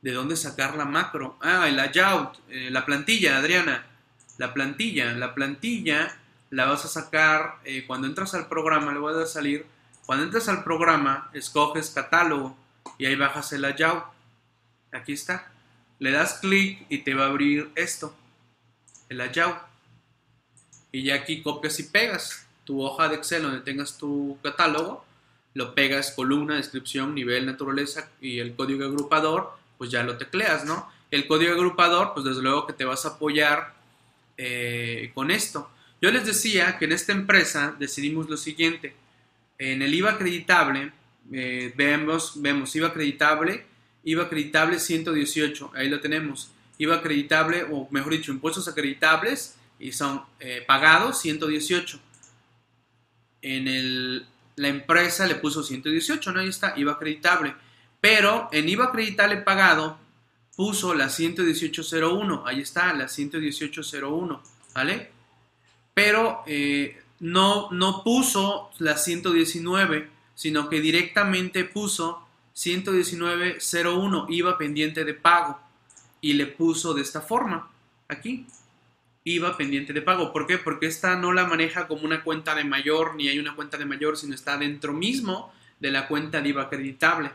[0.01, 1.37] ¿De dónde sacar la macro?
[1.41, 3.85] Ah, el layout, eh, la plantilla, Adriana.
[4.39, 6.17] La plantilla, la plantilla
[6.51, 9.67] la vas a sacar eh, cuando entras al programa, le voy a salir
[10.09, 12.57] cuando entres al programa, escoges catálogo
[12.97, 14.05] y ahí bajas el layout.
[14.91, 15.53] Aquí está.
[15.99, 18.17] Le das clic y te va a abrir esto,
[19.11, 19.68] el layout.
[20.93, 25.05] Y ya aquí copias y pegas tu hoja de Excel donde tengas tu catálogo,
[25.55, 30.89] lo pegas columna, descripción, nivel, naturaleza y el código agrupador, pues ya lo tecleas, ¿no?
[31.11, 33.75] El código agrupador, pues desde luego que te vas a apoyar
[34.37, 35.71] eh, con esto.
[36.01, 38.95] Yo les decía que en esta empresa decidimos lo siguiente.
[39.59, 40.93] En el IVA acreditable,
[41.33, 43.67] eh, vemos, vemos IVA acreditable,
[44.05, 46.51] IVA acreditable 118, ahí lo tenemos.
[46.79, 52.01] IVA acreditable, o mejor dicho, impuestos acreditables y son eh, pagados 118.
[53.43, 56.41] En el, la empresa le puso 118, ¿no?
[56.41, 57.55] Ahí está, IVA acreditable.
[58.01, 59.99] Pero en IVA acreditable pagado
[60.57, 64.43] puso la 11801, ahí está, la 11801,
[64.75, 65.11] ¿vale?
[65.95, 75.15] Pero eh, no, no puso la 119, sino que directamente puso 11901, IVA pendiente de
[75.15, 75.61] pago,
[76.21, 77.71] y le puso de esta forma,
[78.09, 78.47] aquí,
[79.35, 80.33] IVA pendiente de pago.
[80.33, 80.59] ¿Por qué?
[80.59, 83.85] Porque esta no la maneja como una cuenta de mayor, ni hay una cuenta de
[83.85, 87.31] mayor, sino está dentro mismo de la cuenta de IVA acreditable.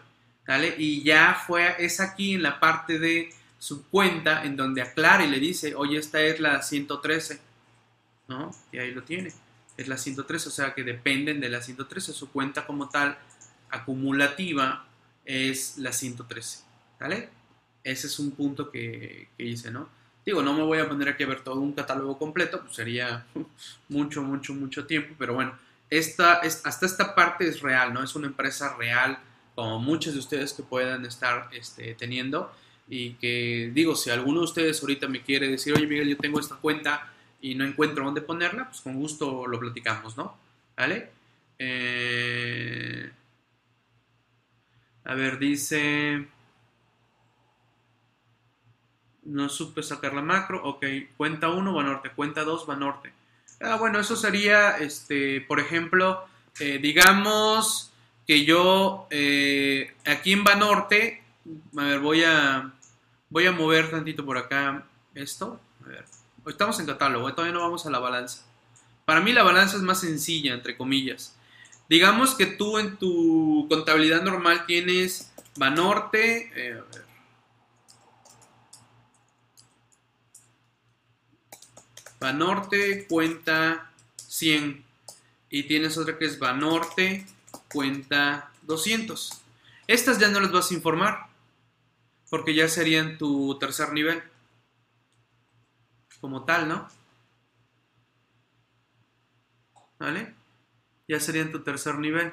[0.77, 5.29] Y ya fue, es aquí en la parte de su cuenta en donde aclara y
[5.29, 7.39] le dice, oye, esta es la 113,
[8.27, 8.53] ¿no?
[8.71, 9.32] Y ahí lo tiene,
[9.77, 13.17] es la 113, o sea que dependen de la 113, su cuenta como tal
[13.69, 14.86] acumulativa
[15.23, 16.60] es la 113,
[16.99, 17.29] ¿vale?
[17.86, 19.88] Ese es un punto que, que hice, ¿no?
[20.25, 23.25] Digo, no me voy a poner aquí a ver todo un catálogo completo, pues sería
[23.89, 25.57] mucho, mucho, mucho tiempo, pero bueno,
[25.89, 28.03] esta, hasta esta parte es real, ¿no?
[28.03, 29.19] Es una empresa real,
[29.55, 32.51] como muchos de ustedes que puedan estar este, teniendo.
[32.89, 36.39] Y que digo, si alguno de ustedes ahorita me quiere decir, oye Miguel, yo tengo
[36.39, 40.38] esta cuenta y no encuentro dónde ponerla, pues con gusto lo platicamos, ¿no?
[40.75, 41.12] ¿Vale?
[41.59, 43.12] Eh,
[45.05, 46.27] a ver, dice...
[49.25, 50.62] No supe sacar la macro.
[50.63, 50.86] Ok,
[51.17, 53.13] cuenta 1 va norte, cuenta 2 va norte.
[53.62, 56.25] Ah, bueno, eso sería, este, por ejemplo,
[56.59, 57.93] eh, digamos,
[58.27, 61.23] que yo eh, aquí en Banorte,
[61.77, 62.73] a ver, voy a,
[63.29, 65.59] voy a mover tantito por acá esto.
[65.83, 66.05] A ver,
[66.47, 68.45] estamos en catálogo, eh, todavía no vamos a la balanza.
[69.05, 71.36] Para mí la balanza es más sencilla, entre comillas.
[71.89, 77.12] Digamos que tú en tu contabilidad normal tienes Banorte, eh, a ver.
[82.23, 84.81] Banorte cuenta 100
[85.49, 87.25] y tienes otra que es Banorte
[87.67, 89.41] cuenta 200.
[89.88, 91.27] Estas ya no las vas a informar,
[92.29, 94.23] porque ya serían tu tercer nivel.
[96.21, 96.88] Como tal, ¿no?
[99.99, 100.33] ¿Vale?
[101.09, 102.31] Ya serían tu tercer nivel.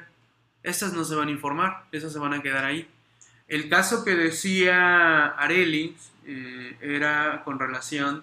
[0.62, 2.88] Estas no se van a informar, esas se van a quedar ahí.
[3.48, 8.22] El caso que decía Areli eh, era con relación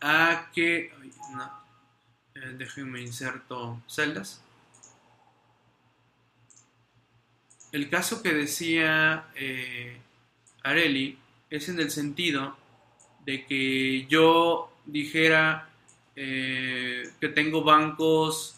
[0.00, 0.92] a que...
[1.32, 1.52] no,
[2.34, 4.42] eh, déjenme inserto celdas.
[7.76, 9.98] el caso que decía eh,
[10.62, 11.18] Areli
[11.50, 12.56] es en el sentido
[13.26, 15.68] de que yo dijera
[16.14, 18.56] eh, que tengo bancos,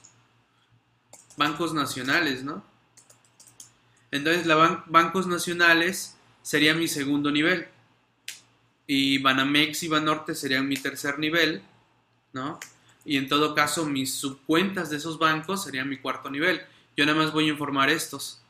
[1.36, 2.62] bancos nacionales, ¿no?
[4.12, 7.66] Entonces, la bancos nacionales sería mi segundo nivel.
[8.88, 11.62] Y Banamex y Banorte serían mi tercer nivel,
[12.32, 12.58] ¿no?
[13.04, 16.60] Y en todo caso, mis subcuentas de esos bancos serían mi cuarto nivel.
[16.96, 18.42] Yo nada más voy a informar estos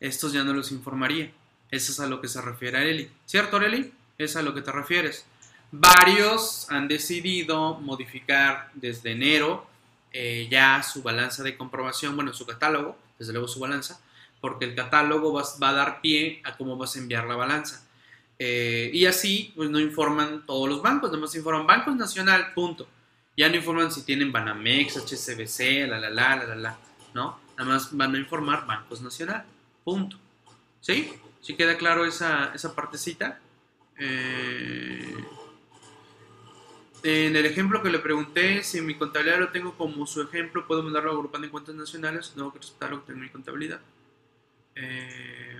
[0.00, 1.32] estos ya no los informaría.
[1.70, 3.10] Eso es a lo que se refiere a Eli.
[3.24, 3.92] ¿Cierto, Eli?
[4.18, 5.26] Es a lo que te refieres.
[5.72, 9.66] Varios han decidido modificar desde enero
[10.12, 14.00] eh, ya su balanza de comprobación, bueno, su catálogo, desde luego su balanza,
[14.40, 17.85] porque el catálogo va, a dar pie a cómo vas a enviar la balanza.
[18.38, 22.86] Eh, y así, pues no informan todos los bancos, nomás informan Bancos Nacional, punto.
[23.36, 26.78] Ya no informan si tienen Banamex, HCBC, la la la, la la la,
[27.14, 27.38] ¿no?
[27.56, 29.44] Nada más van a informar Bancos Nacional.
[29.84, 30.18] Punto.
[30.80, 31.12] ¿Sí?
[31.40, 33.40] ¿Sí queda claro esa, esa partecita?
[33.98, 35.14] Eh,
[37.02, 40.82] en el ejemplo que le pregunté, si mi contabilidad lo tengo como su ejemplo, puedo
[40.82, 43.80] mandarlo agrupando en cuentas nacionales, no que respetar lo que tengo en mi contabilidad.
[44.74, 45.55] Eh,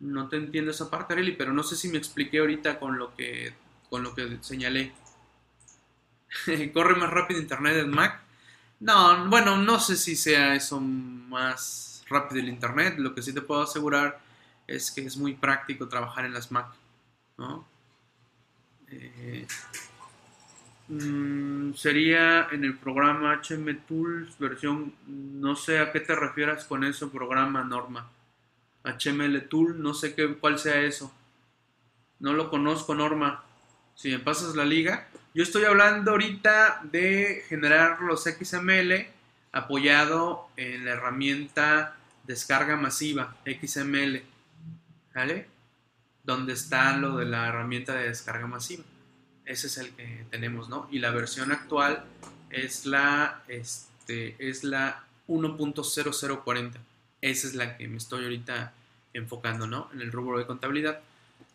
[0.00, 3.14] no te entiendo esa parte, Arely, pero no sé si me expliqué ahorita con lo
[3.14, 3.52] que,
[3.90, 4.92] con lo que señalé.
[6.72, 8.20] ¿Corre más rápido internet en Mac?
[8.80, 12.94] No, bueno, no sé si sea eso más rápido el internet.
[12.98, 14.20] Lo que sí te puedo asegurar
[14.66, 16.68] es que es muy práctico trabajar en las Mac.
[18.90, 19.46] Eh,
[20.88, 26.84] mm, sería en el programa HM Tools versión, no sé a qué te refieras con
[26.84, 28.08] eso, programa Norma.
[28.84, 31.12] HML Tool, no sé qué, cuál sea eso.
[32.18, 33.44] No lo conozco, Norma.
[33.94, 35.08] Si me pasas la liga.
[35.34, 39.06] Yo estoy hablando ahorita de generar los XML
[39.52, 44.22] apoyado en la herramienta descarga masiva, XML.
[45.14, 45.46] ¿Vale?
[46.22, 48.84] Donde está lo de la herramienta de descarga masiva.
[49.44, 50.88] Ese es el que tenemos, ¿no?
[50.90, 52.04] Y la versión actual
[52.50, 56.72] es la, este, es la 1.0040.
[57.20, 58.72] Esa es la que me estoy ahorita
[59.12, 59.90] enfocando, ¿no?
[59.92, 61.00] En el rubro de contabilidad.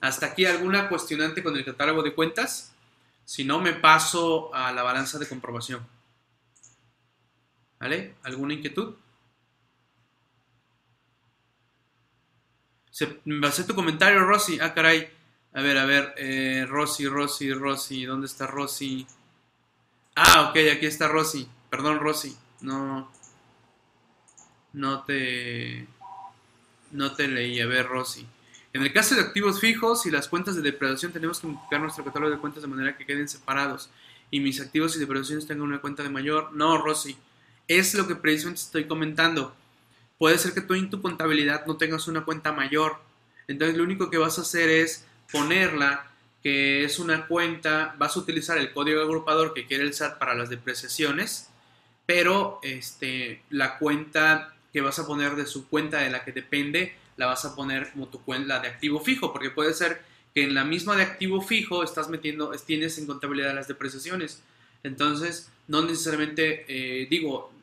[0.02, 2.73] Hasta aquí alguna cuestionante con el catálogo de cuentas.
[3.26, 5.86] Si no, me paso a la balanza de comprobación.
[7.80, 8.15] ¿Vale?
[8.23, 8.95] ¿Alguna inquietud?
[12.91, 14.60] Se, me pasé tu comentario, Rosy.
[14.62, 15.10] Ah, caray.
[15.54, 16.13] A ver, a ver.
[16.17, 18.06] Eh, Rosy, Rosy, Rosy.
[18.06, 19.08] ¿Dónde está Rosy?
[20.15, 21.47] Ah, ok, aquí está Rosy.
[21.69, 22.38] Perdón, Rosy.
[22.62, 23.12] No.
[24.73, 25.88] No te.
[26.91, 27.59] No te leí.
[27.62, 28.25] A ver, Rosy.
[28.73, 32.03] En el caso de activos fijos y las cuentas de depredación, tenemos que modificar nuestro
[32.03, 33.89] catálogo de cuentas de manera que queden separados.
[34.31, 36.51] Y mis activos y depredaciones tengan una cuenta de mayor.
[36.53, 37.15] No, Rosy.
[37.67, 39.55] Es lo que precisamente estoy comentando.
[40.17, 42.97] Puede ser que tú en tu contabilidad no tengas una cuenta mayor.
[43.47, 46.07] Entonces, lo único que vas a hacer es ponerla
[46.43, 50.36] que es una cuenta, vas a utilizar el código agrupador que quiere el SAT para
[50.36, 51.49] las depreciaciones,
[52.05, 56.95] pero este, la cuenta que vas a poner de su cuenta de la que depende,
[57.15, 60.01] la vas a poner como tu cuenta de activo fijo, porque puede ser
[60.33, 64.41] que en la misma de activo fijo estás metiendo, tienes en contabilidad las depreciaciones.
[64.81, 67.53] Entonces, no necesariamente, eh, digo,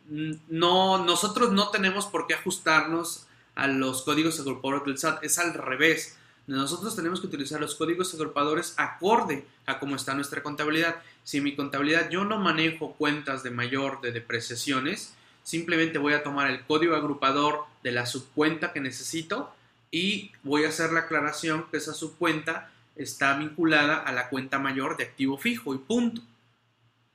[0.48, 5.52] no, nosotros no tenemos por qué ajustarnos a los códigos agrupadores del SAT, es al
[5.54, 10.96] revés nosotros tenemos que utilizar los códigos agrupadores acorde a cómo está nuestra contabilidad.
[11.22, 16.22] Si en mi contabilidad yo no manejo cuentas de mayor de depreciaciones, simplemente voy a
[16.22, 19.52] tomar el código agrupador de la subcuenta que necesito
[19.90, 24.96] y voy a hacer la aclaración que esa subcuenta está vinculada a la cuenta mayor
[24.96, 26.22] de activo fijo y punto.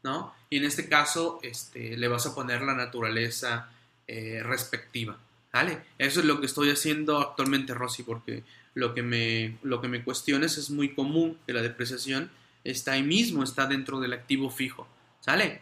[0.03, 0.33] ¿no?
[0.49, 3.69] Y en este caso este, le vas a poner la naturaleza
[4.07, 5.17] eh, respectiva.
[5.51, 5.81] ¿vale?
[5.97, 10.03] Eso es lo que estoy haciendo actualmente, Rosy, porque lo que me, lo que me
[10.03, 12.29] cuestiones es muy común que la depreciación
[12.63, 14.87] está ahí mismo, está dentro del activo fijo.
[15.21, 15.61] ¿Sale?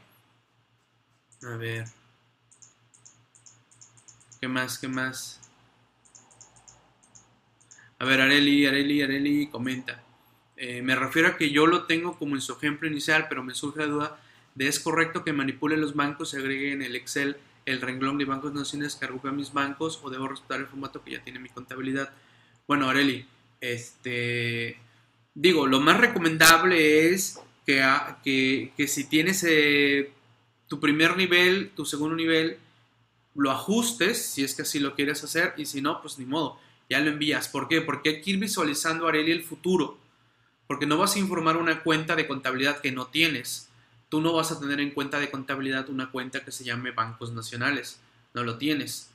[1.44, 1.86] A ver.
[4.44, 4.78] ¿Qué más?
[4.78, 5.40] ¿Qué más?
[7.98, 10.04] A ver, Areli, Areli, Areli comenta.
[10.58, 13.56] Eh, me refiero a que yo lo tengo como en su ejemplo inicial, pero me
[13.56, 14.20] surge la duda
[14.56, 18.26] de es correcto que manipule los bancos y agregue en el Excel el renglón de
[18.26, 21.40] bancos nacionales que agrupe a mis bancos o debo respetar el formato que ya tiene
[21.40, 22.12] mi contabilidad.
[22.68, 23.26] Bueno, Areli,
[23.62, 24.78] este,
[25.34, 27.82] digo, lo más recomendable es que,
[28.76, 30.12] que, si tienes eh,
[30.68, 32.58] tu primer nivel, tu segundo nivel,
[33.36, 36.60] lo ajustes si es que así lo quieres hacer y si no, pues ni modo,
[36.90, 37.48] ya lo envías.
[37.48, 37.82] ¿Por qué?
[37.82, 39.98] Porque hay que ir visualizando, Areli, el futuro.
[40.68, 43.70] Porque no vas a informar una cuenta de contabilidad que no tienes.
[44.10, 47.32] Tú no vas a tener en cuenta de contabilidad una cuenta que se llame bancos
[47.34, 48.00] nacionales.
[48.34, 49.10] No lo tienes,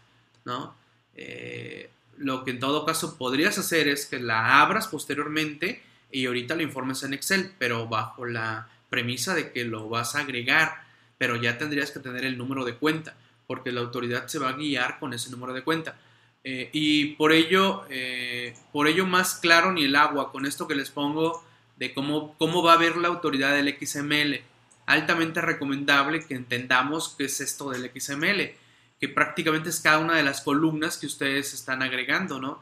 [0.45, 0.75] ¿no?
[1.15, 6.55] Eh, lo que en todo caso podrías hacer es que la abras posteriormente y ahorita
[6.55, 10.83] lo informes en Excel, pero bajo la premisa de que lo vas a agregar,
[11.19, 13.17] pero ya tendrías que tener el número de cuenta,
[13.49, 15.99] porque la autoridad se va a guiar con ese número de cuenta.
[16.45, 20.77] Eh, y por ello, eh, por ello más claro ni el agua, con esto que
[20.77, 21.43] les pongo
[21.77, 24.41] de cómo, cómo va a ver la autoridad del XML.
[24.87, 28.55] Altamente recomendable que entendamos qué es esto del XML
[29.01, 32.61] que prácticamente es cada una de las columnas que ustedes están agregando, ¿no?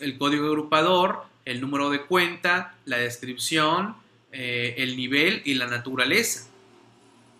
[0.00, 3.96] El código agrupador, el número de cuenta, la descripción,
[4.32, 6.48] eh, el nivel y la naturaleza.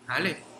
[0.09, 0.52] ¿Vale?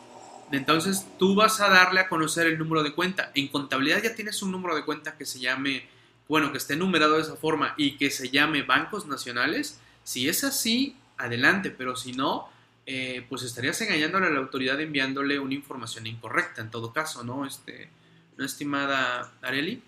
[0.53, 3.33] Entonces tú vas a darle a conocer el número de cuenta.
[3.35, 5.89] En contabilidad ya tienes un número de cuenta que se llame,
[6.29, 9.81] bueno, que esté numerado de esa forma y que se llame bancos nacionales.
[10.05, 12.51] Si es así, adelante, pero si no,
[12.85, 17.47] eh, pues estarías engañándole a la autoridad enviándole una información incorrecta en todo caso, ¿no?
[17.47, 17.89] Este,
[18.37, 19.83] ¿no, estimada Areli?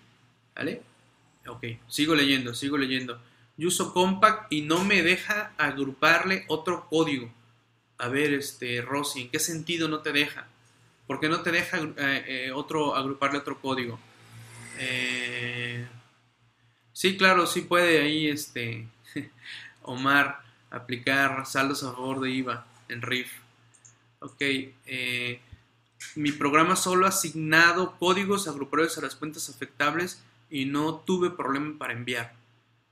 [0.55, 0.81] ¿Vale?
[1.47, 3.21] Ok, sigo leyendo, sigo leyendo.
[3.57, 7.31] Yo uso Compact y no me deja agruparle otro código.
[7.99, 10.47] A ver, este, Rosy, ¿en qué sentido no te deja?
[11.07, 13.99] ¿Por qué no te deja eh, eh, otro, agruparle otro código?
[16.91, 18.87] sí, claro, sí puede ahí, este,
[19.83, 23.31] Omar, aplicar saldos a favor de IVA en Riff.
[24.19, 25.39] Ok, eh,
[26.15, 31.77] mi programa solo ha asignado códigos agrupados a las cuentas afectables y no tuve problema
[31.77, 32.33] para enviar.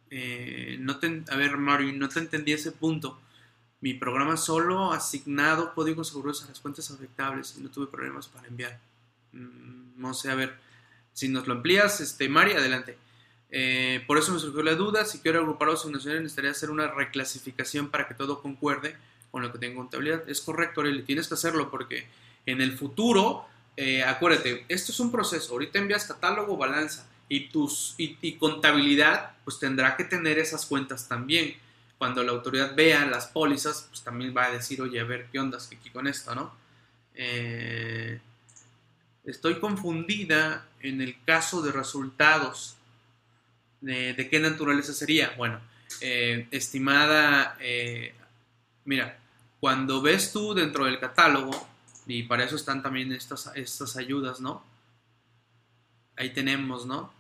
[0.10, 1.00] Eh, no
[1.30, 3.20] a ver, Mario, no te entendí ese punto.
[3.84, 8.48] Mi programa solo asignado códigos agrupados a las cuentas afectables y no tuve problemas para
[8.48, 8.80] enviar.
[9.34, 10.58] Mm, no sé, a ver,
[11.12, 12.98] si nos lo amplías, este, Mari, adelante.
[13.52, 16.88] Eh, por eso me surgió la duda, si quiero agrupar las asignaciones necesitaría hacer una
[16.88, 18.96] reclasificación para que todo concuerde
[19.32, 20.30] con lo que tengo en contabilidad.
[20.30, 22.08] Es correcto, Aureli, tienes que hacerlo porque
[22.46, 27.96] en el futuro, eh, acuérdate, esto es un proceso, ahorita envías catálogo, balanza y, tus,
[27.98, 31.56] y, contabilidad, pues tendrá que tener esas cuentas también.
[32.04, 35.40] Cuando la autoridad vea las pólizas, pues también va a decir, oye, a ver qué
[35.40, 36.54] onda aquí con esto, ¿no?
[37.16, 38.20] Eh,
[39.24, 42.76] estoy confundida en el caso de resultados.
[43.80, 45.34] ¿De, qué naturaleza sería?
[45.38, 45.62] Bueno,
[46.02, 48.14] eh, estimada, eh,
[48.84, 49.18] mira,
[49.62, 51.70] cuando ves tú dentro del catálogo,
[52.06, 54.62] y para eso están también estas, estas ayudas, ¿no?
[56.18, 57.14] Ahí tenemos, ¿no?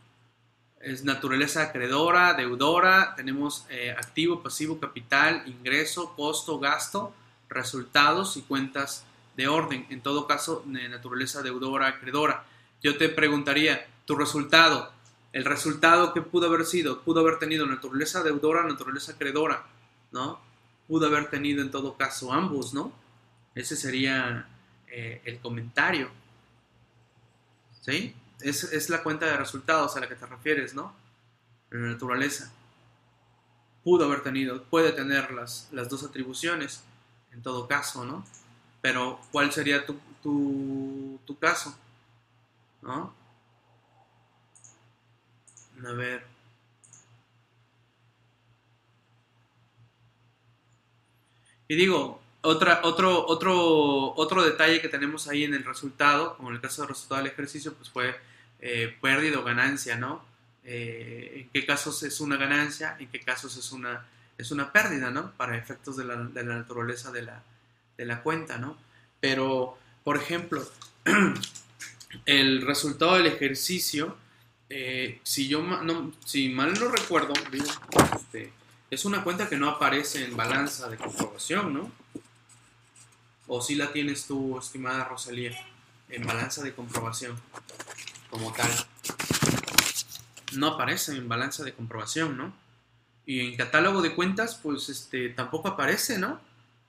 [0.83, 7.13] Es naturaleza acreedora, deudora, tenemos eh, activo, pasivo, capital, ingreso, costo, gasto,
[7.47, 9.05] resultados y cuentas
[9.37, 9.85] de orden.
[9.89, 12.43] En todo caso, naturaleza deudora, acreedora.
[12.81, 14.91] Yo te preguntaría, tu resultado,
[15.31, 19.65] el resultado que pudo haber sido, pudo haber tenido naturaleza deudora, naturaleza acreedora,
[20.11, 20.41] ¿no?
[20.89, 22.91] Pudo haber tenido en todo caso ambos, ¿no?
[23.55, 24.49] Ese sería
[24.87, 26.09] eh, el comentario.
[27.79, 28.13] ¿Sí?
[28.41, 30.93] Es, es, la cuenta de resultados a la que te refieres, ¿no?
[31.69, 32.51] La naturaleza.
[33.83, 36.83] Pudo haber tenido, puede tener las, las dos atribuciones,
[37.31, 38.25] en todo caso, ¿no?
[38.81, 41.77] Pero, ¿cuál sería tu, tu, tu caso?
[42.81, 43.13] ¿No?
[45.85, 46.25] A ver.
[51.67, 56.55] Y digo, otra, otro, otro, otro detalle que tenemos ahí en el resultado, como en
[56.55, 58.15] el caso del resultado del ejercicio, pues fue
[58.59, 60.23] eh, pérdida o ganancia, ¿no?
[60.63, 64.05] Eh, en qué casos es una ganancia, en qué casos es una,
[64.37, 65.31] es una pérdida, ¿no?
[65.31, 67.43] Para efectos de la, de la naturaleza de la,
[67.97, 68.77] de la cuenta, ¿no?
[69.19, 70.63] Pero, por ejemplo,
[72.25, 74.17] el resultado del ejercicio
[74.75, 77.33] eh, si yo no, si mal no recuerdo,
[78.15, 78.51] este,
[78.89, 81.91] es una cuenta que no aparece en balanza de comprobación, ¿no?
[83.47, 85.51] O si la tienes tú, estimada Rosalía,
[86.09, 87.39] en balanza de comprobación,
[88.29, 88.69] como tal.
[90.53, 92.53] No aparece en balanza de comprobación, ¿no?
[93.25, 96.39] Y en catálogo de cuentas, pues este, tampoco aparece, ¿no?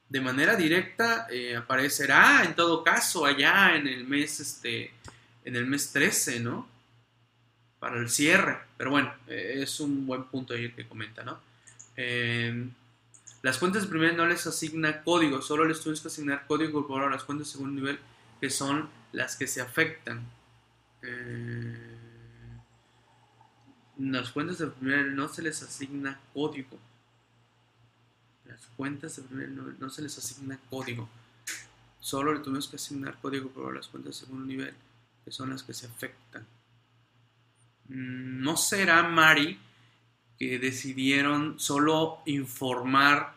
[0.09, 4.93] De manera directa eh, aparecerá en todo caso allá en el mes, este,
[5.45, 6.75] en el mes 13, ¿no?
[7.85, 8.57] para el cierre.
[8.79, 11.39] Pero bueno, eh, es un buen punto ahí que comenta, ¿no?
[11.95, 12.71] Em,
[13.45, 17.11] las cuentas de primer no les asigna código, solo les tienes que asignar código por
[17.11, 17.99] las cuentas de segundo nivel,
[18.41, 20.27] que son las que se afectan.
[21.03, 21.99] Eh,
[23.99, 26.79] las cuentas de primer no se les asigna código.
[28.47, 31.07] Las cuentas de primer nivel no se les asigna código.
[32.01, 34.73] Solo le tuvimos que asignar código por las cuentas de segundo nivel,
[35.23, 36.47] que son las que se afectan.
[37.91, 39.61] Mm, ¿no será Mari
[40.39, 43.34] que decidieron solo informar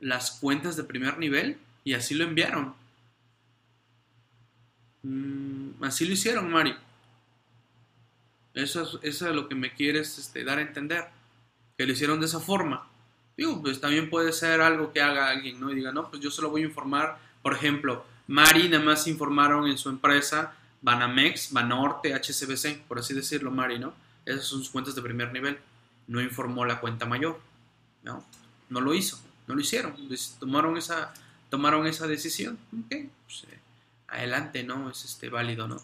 [0.00, 2.74] las cuentas de primer nivel y así lo enviaron?
[5.02, 6.74] Mm, así lo hicieron, Mari.
[8.54, 11.06] Eso es, lo que me quieres este, dar a entender,
[11.76, 12.88] que lo hicieron de esa forma.
[13.36, 15.70] Digo, pues también puede ser algo que haga alguien, ¿no?
[15.70, 19.68] Y diga, no, pues yo solo voy a informar, por ejemplo, Mari nada más informaron
[19.68, 23.94] en su empresa Banamex, Banorte, HCBC, por así decirlo, Mari, ¿no?
[24.24, 25.58] Esas son sus cuentas de primer nivel.
[26.06, 27.40] No informó la cuenta mayor,
[28.02, 28.24] ¿no?
[28.68, 29.96] No lo hizo, no lo hicieron.
[30.38, 31.12] tomaron esa,
[31.48, 32.58] tomaron esa decisión.
[32.72, 32.94] Ok,
[33.26, 33.58] pues, eh,
[34.06, 34.90] adelante, ¿no?
[34.90, 35.82] Es este, válido, ¿no?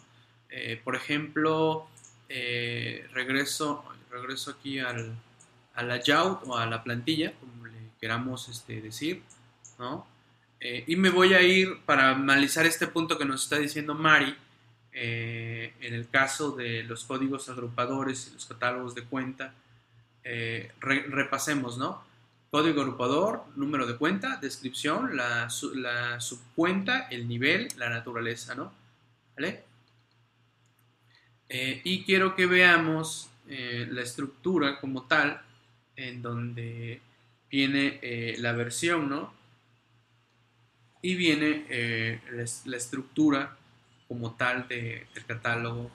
[0.51, 1.89] Eh, por ejemplo,
[2.29, 5.17] eh, regreso, regreso aquí al,
[5.75, 9.23] a la YAUT o a la plantilla, como le queramos este, decir,
[9.79, 10.07] ¿no?
[10.87, 14.35] y me voy a ir para analizar este punto que nos está diciendo Mari,
[14.93, 19.53] en el caso de los códigos agrupadores y los catálogos de cuenta,
[20.81, 22.03] repasemos, ¿no?
[22.55, 28.73] Código agrupador, número de cuenta, descripción, la, la, subcuenta, el nivel, la naturaleza, ¿no?
[29.35, 29.65] ¿Vale?
[31.49, 35.43] Eh, y quiero que veamos la estructura como tal,
[35.97, 37.01] en donde
[37.51, 39.35] viene la versión, ¿no?
[41.03, 41.67] Y viene
[42.67, 43.57] la estructura
[44.07, 45.91] como tal de, del catálogo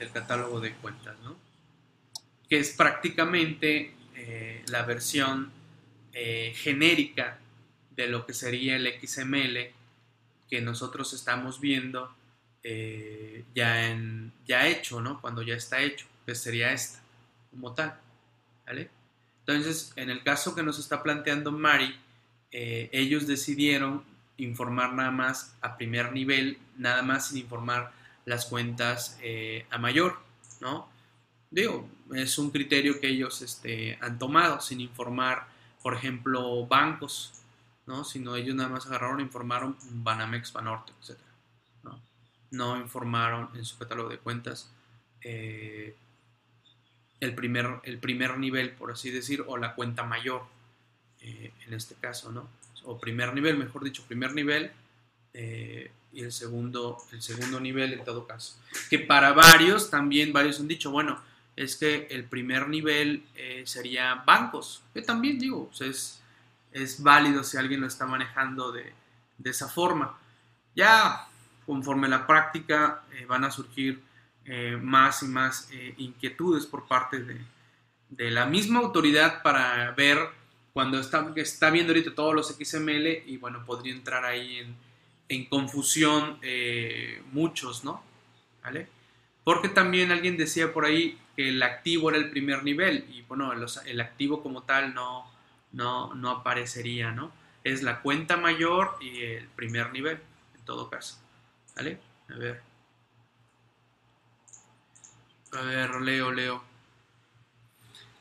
[0.00, 1.36] del catálogo de cuentas, ¿no?
[2.48, 5.59] que es prácticamente eh, la versión
[6.12, 7.38] eh, genérica
[7.96, 9.72] de lo que sería el XML
[10.48, 12.14] que nosotros estamos viendo
[12.62, 15.20] eh, ya, en, ya hecho, ¿no?
[15.20, 17.00] Cuando ya está hecho, que sería esta,
[17.50, 17.98] como tal,
[18.66, 18.90] ¿vale?
[19.46, 21.98] Entonces, en el caso que nos está planteando Mari,
[22.52, 24.04] ellos decidieron
[24.36, 27.92] informar nada más a primer nivel, nada más sin informar
[28.24, 30.18] las cuentas eh, a mayor,
[30.60, 30.88] ¿no?
[31.50, 35.48] digo, es un criterio que ellos este, han tomado sin informar,
[35.82, 37.32] por ejemplo, bancos,
[37.86, 38.04] ¿no?
[38.04, 41.18] Sino ellos nada más agarraron e informaron Banamex, Banorte, etc.
[41.82, 42.00] ¿no?
[42.50, 44.70] no informaron en su catálogo de cuentas
[45.22, 45.94] eh,
[47.20, 50.42] el, primer, el primer nivel, por así decir, o la cuenta mayor,
[51.20, 52.48] eh, en este caso, ¿no?
[52.84, 54.72] O primer nivel, mejor dicho, primer nivel
[55.34, 58.58] eh, y el segundo, el segundo nivel en todo caso.
[58.88, 61.20] Que para varios, también varios han dicho, bueno,
[61.62, 63.24] es que el primer nivel
[63.64, 66.22] sería bancos, que también digo, es,
[66.72, 68.92] es válido si alguien lo está manejando de,
[69.38, 70.18] de esa forma.
[70.74, 71.26] Ya
[71.66, 74.02] conforme la práctica van a surgir
[74.52, 80.18] eh, más y más eh, inquietudes por parte de, la misma autoridad para ver
[80.72, 84.66] cuando está, está viendo ahorita todos los XML y bueno, podría entrar ahí
[85.28, 88.02] en, confusión eh, muchos, ¿no?
[88.64, 88.88] ¿Vale?
[89.44, 91.16] Porque también alguien decía por ahí
[91.48, 95.30] el activo era el primer nivel y bueno, el activo como tal no,
[95.72, 97.32] no, no aparecería, ¿no?
[97.64, 100.18] Es la cuenta mayor y el primer nivel,
[100.58, 101.18] en todo caso.
[101.76, 101.98] ¿Vale?
[102.28, 102.62] A ver.
[105.52, 106.64] A ver, leo, leo.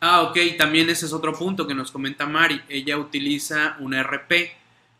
[0.01, 2.61] Ah, ok, también ese es otro punto que nos comenta Mari.
[2.69, 4.51] Ella utiliza un RP.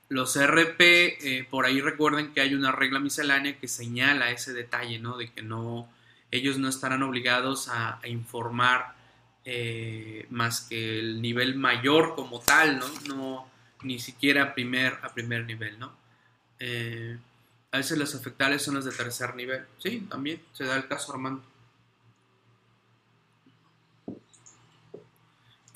[0.09, 4.99] Los RP, eh, por ahí recuerden que hay una regla miscelánea que señala ese detalle,
[4.99, 5.17] ¿no?
[5.17, 5.88] De que no,
[6.32, 8.95] ellos no estarán obligados a, informar
[9.45, 12.88] eh, más que el nivel mayor como tal, ¿no?
[13.07, 13.49] No,
[13.84, 15.91] ni siquiera primer, a primer nivel, ¿no?
[16.59, 17.17] Eh,
[17.71, 19.65] a veces los afectables son los de tercer nivel.
[19.77, 21.43] Sí, también se da el caso, Armando.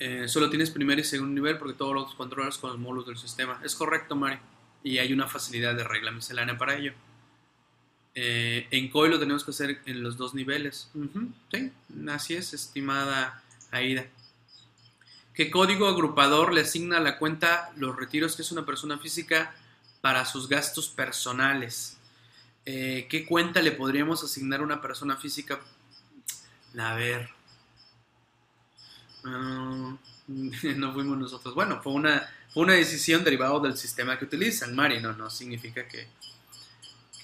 [0.00, 3.16] Eh, solo tienes primer y segundo nivel porque todos los controlas con los módulos del
[3.16, 3.60] sistema.
[3.64, 4.38] Es correcto, Mari.
[4.82, 6.92] Y hay una facilidad de regla miscelánea para ello.
[8.14, 10.90] Eh, en COI lo tenemos que hacer en los dos niveles.
[11.50, 11.72] sí,
[12.08, 14.06] así es, estimada Aida.
[15.34, 19.54] ¿Qué código agrupador le asigna a la cuenta los retiros que es una persona física
[20.00, 21.96] para sus gastos personales?
[22.66, 25.60] Eh, ¿Qué cuenta le podríamos asignar a una persona física?
[26.78, 27.30] A ver,
[29.24, 29.96] Ah,
[30.28, 31.54] no fuimos nosotros.
[31.54, 35.00] Bueno, fue una, fue una decisión derivada del sistema que utilizan, Mari.
[35.00, 36.06] No, no significa que,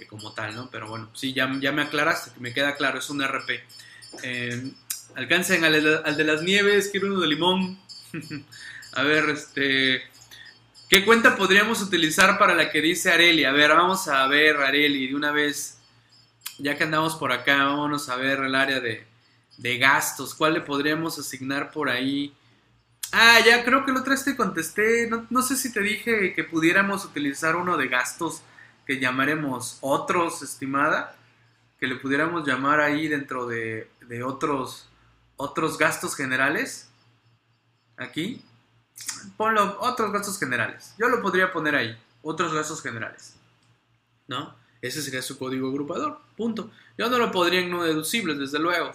[0.07, 0.71] como tal, ¿no?
[0.71, 3.51] Pero bueno, sí, ya, ya me aclaraste, que me queda claro, es un RP.
[4.23, 4.73] Eh,
[5.15, 7.79] alcancen al, de las nieves, quiero uno de limón.
[8.93, 10.03] A ver, este...
[10.89, 13.45] ¿Qué cuenta podríamos utilizar para la que dice Areli?
[13.45, 15.79] A ver, vamos a ver, Areli, de una vez,
[16.59, 19.07] ya que andamos por acá, vamos a ver el área de,
[19.61, 22.35] de gastos, ¿cuál le podríamos asignar por ahí?
[23.13, 27.05] Ah, ya creo que otra vez te contesté, no, sé si te dije que pudiéramos
[27.05, 28.43] utilizar uno de gastos
[28.87, 31.17] que llamaremos otros, estimada,
[31.79, 34.89] que le pudiéramos llamar ahí dentro de, de otros,
[35.37, 36.91] otros gastos generales.
[37.97, 38.43] Aquí.
[39.37, 40.95] Ponlo, otros gastos generales.
[40.99, 43.37] Yo lo podría poner ahí, otros gastos generales.
[44.29, 44.55] ¿No?
[44.83, 46.21] Ese sería su código agrupador.
[46.37, 46.71] Punto.
[46.97, 48.93] Yo no lo podría en no deducibles, desde luego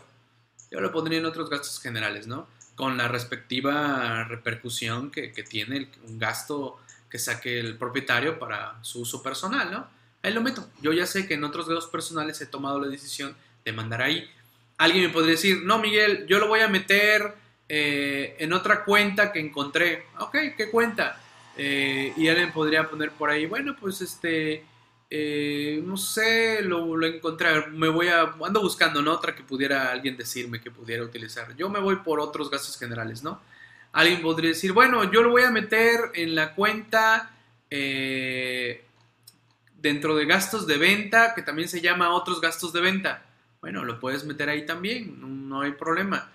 [0.71, 2.47] yo lo pondría en otros gastos generales, ¿no?
[2.75, 6.79] Con la respectiva repercusión que, tiene un gasto
[7.09, 9.87] que saque el propietario para su uso personal, ¿no?
[10.21, 10.67] Ahí lo meto.
[10.81, 14.29] Yo ya sé que en otros gastos personales he tomado la decisión de mandar ahí.
[14.77, 17.35] Alguien me podría decir, no, Miguel, yo lo voy a meter
[17.69, 20.05] eh, en otra cuenta que encontré.
[20.19, 21.21] Ok, ¿qué cuenta?
[21.57, 24.65] Eh, y alguien podría poner por ahí, bueno, pues este,
[25.09, 29.13] eh, no sé, lo, lo, encontré, me voy a, ando buscando, ¿no?
[29.13, 31.55] Otra que pudiera alguien decirme que pudiera utilizar.
[31.55, 33.39] Yo me voy por otros gastos generales, ¿no?
[33.95, 37.33] Alguien podría decir, bueno, yo lo voy a meter en la cuenta
[37.69, 38.83] eh,
[39.77, 43.25] dentro de gastos de venta, que también se llama otros gastos de venta.
[43.61, 46.29] Bueno, lo puedes meter ahí también, no, hay problema.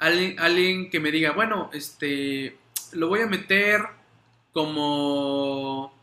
[0.00, 2.58] Alguien, alguien que me diga, bueno, este,
[2.90, 3.82] lo voy a meter
[4.52, 5.94] como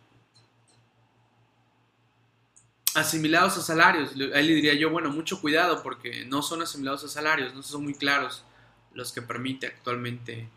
[2.96, 4.12] asimilados a salarios.
[4.34, 7.84] Ahí le diría yo, bueno, mucho cuidado porque no son asimilados a salarios, no son
[7.84, 8.46] muy claros
[8.94, 10.48] los que permite actualmente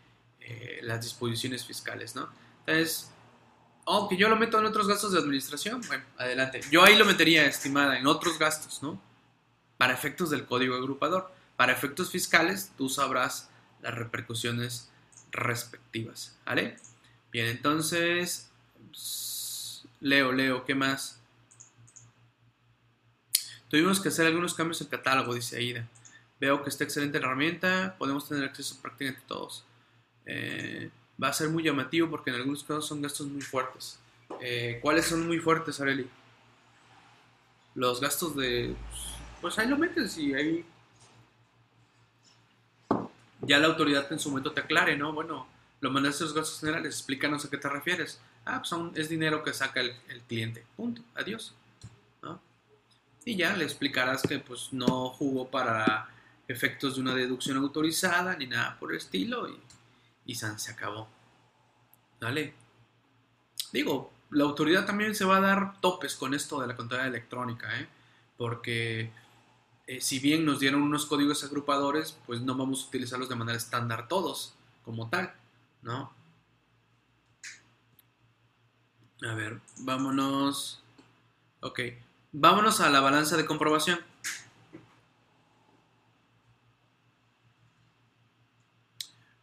[0.49, 2.29] eh, las disposiciones fiscales, ¿no?
[2.59, 3.11] Entonces,
[3.85, 6.61] aunque yo lo meto en otros gastos de administración, bueno, adelante.
[6.71, 9.01] Yo ahí lo metería, estimada, en otros gastos, ¿no?
[9.77, 11.29] Para efectos del código agrupador.
[11.57, 13.49] Para efectos fiscales, tú sabrás
[13.81, 14.89] las repercusiones
[15.31, 16.77] respectivas, ¿vale?
[17.29, 18.49] Bien, entonces,
[19.99, 21.19] leo, leo, ¿qué más?
[23.69, 25.89] Tuvimos que hacer algunos cambios en catálogo, dice Aida.
[26.39, 29.65] Veo que está excelente la herramienta, podemos tener acceso prácticamente todos.
[30.27, 30.89] Eh,
[31.21, 33.97] va a ser muy llamativo porque en algunos casos son gastos muy fuertes.
[34.41, 36.07] Eh, ¿Cuáles son muy fuertes, Areli?
[37.73, 38.75] Los gastos de...
[39.41, 40.65] Pues ahí lo metes y ahí...
[43.41, 45.13] ya la autoridad en su momento te aclare, ¿no?
[45.13, 45.47] Bueno,
[45.79, 48.19] lo mandaste los gastos generales, explícanos a qué te refieres.
[48.45, 49.95] Ah, pues es dinero que saca el,
[50.27, 50.65] cliente.
[50.75, 51.01] Punto.
[51.15, 51.53] Adiós.
[52.21, 52.41] ¿no?
[53.23, 56.09] Y ya le explicarás que pues no jugó para
[56.47, 59.59] efectos de una deducción autorizada ni nada por el estilo y,
[60.27, 61.07] y San se acabó.
[62.21, 62.53] ¿Vale?
[63.71, 67.79] Digo, la autoridad también se va a dar topes con esto de la contabilidad electrónica,
[67.79, 67.87] ¿eh?
[68.37, 69.11] Porque
[69.87, 73.57] eh, si bien nos dieron unos códigos agrupadores, pues no vamos a utilizarlos de manera
[73.57, 74.53] estándar todos,
[74.83, 75.33] como tal,
[75.81, 76.11] ¿no?
[79.27, 80.83] A ver, vámonos.
[81.61, 81.79] Ok,
[82.33, 83.99] vámonos a la balanza de comprobación.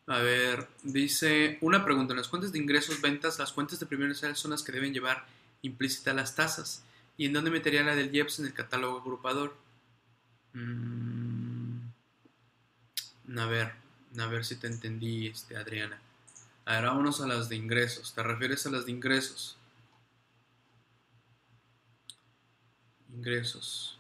[0.07, 2.13] A ver, dice una pregunta.
[2.13, 4.93] En las cuentas de ingresos, ventas, las cuentas de primer nivel son las que deben
[4.93, 5.27] llevar
[5.63, 6.85] implícitas las tasas.
[7.17, 9.57] ¿Y en dónde metería la del IEPS en el catálogo agrupador?
[10.53, 11.89] Mm,
[13.39, 13.73] a ver,
[14.19, 16.01] a ver si te entendí, este, Adriana.
[16.67, 18.15] A ver, vámonos a las de ingresos.
[18.15, 19.57] ¿Te refieres a las de ingresos?
[23.09, 23.97] Ingresos.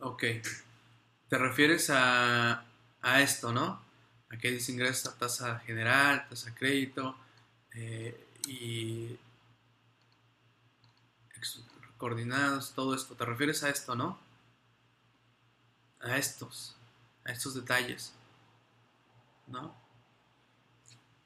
[0.00, 0.24] Ok.
[1.30, 2.64] Te refieres a,
[3.00, 3.80] a esto, ¿no?
[4.30, 7.16] A que dice ingresos a tasa general, tasa crédito
[7.72, 9.16] eh, y
[11.96, 13.14] coordinados, todo esto.
[13.14, 14.18] ¿Te refieres a esto, no?
[16.00, 16.74] A estos,
[17.24, 18.12] a estos detalles,
[19.46, 19.72] ¿no?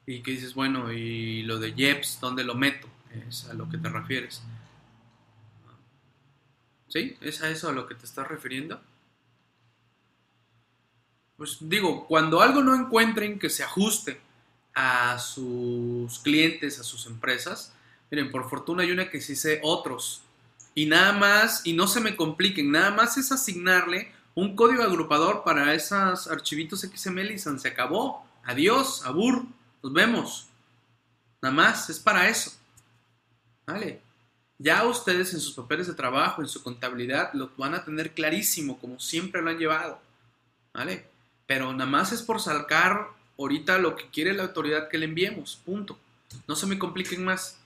[0.05, 2.87] Y que dices, bueno, y lo de Jeps, ¿dónde lo meto?
[3.27, 4.43] Es a lo que te refieres.
[6.89, 7.17] ¿Sí?
[7.21, 8.79] ¿Es a eso a lo que te estás refiriendo?
[11.37, 14.21] Pues digo, cuando algo no encuentren que se ajuste
[14.73, 17.73] a sus clientes, a sus empresas,
[18.09, 20.21] miren, por fortuna hay una que sí sé otros,
[20.73, 25.43] y nada más, y no se me compliquen, nada más es asignarle un código agrupador
[25.45, 28.27] para esos archivitos XML y se acabó.
[28.43, 29.45] Adiós, abur,
[29.81, 30.49] nos vemos.
[31.41, 32.51] Nada más, es para eso.
[33.65, 34.01] ¿Vale?
[34.57, 38.77] Ya ustedes en sus papeles de trabajo, en su contabilidad, lo van a tener clarísimo,
[38.77, 40.01] como siempre lo han llevado.
[40.73, 41.09] ¿Vale?
[41.47, 45.61] Pero nada más es por sacar ahorita lo que quiere la autoridad que le enviemos.
[45.65, 45.97] Punto.
[46.47, 47.59] No se me compliquen más.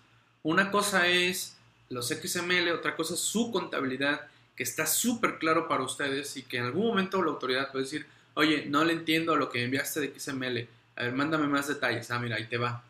[0.44, 1.58] Una cosa es
[1.90, 6.58] los XML, otra cosa es su contabilidad, que está súper claro para ustedes y que
[6.58, 8.06] en algún momento la autoridad puede decir,
[8.36, 12.20] oye, no le entiendo lo que enviaste de XML, a ver, mándame más detalles, ah,
[12.20, 12.84] mira, ahí te va,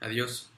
[0.00, 0.50] adiós,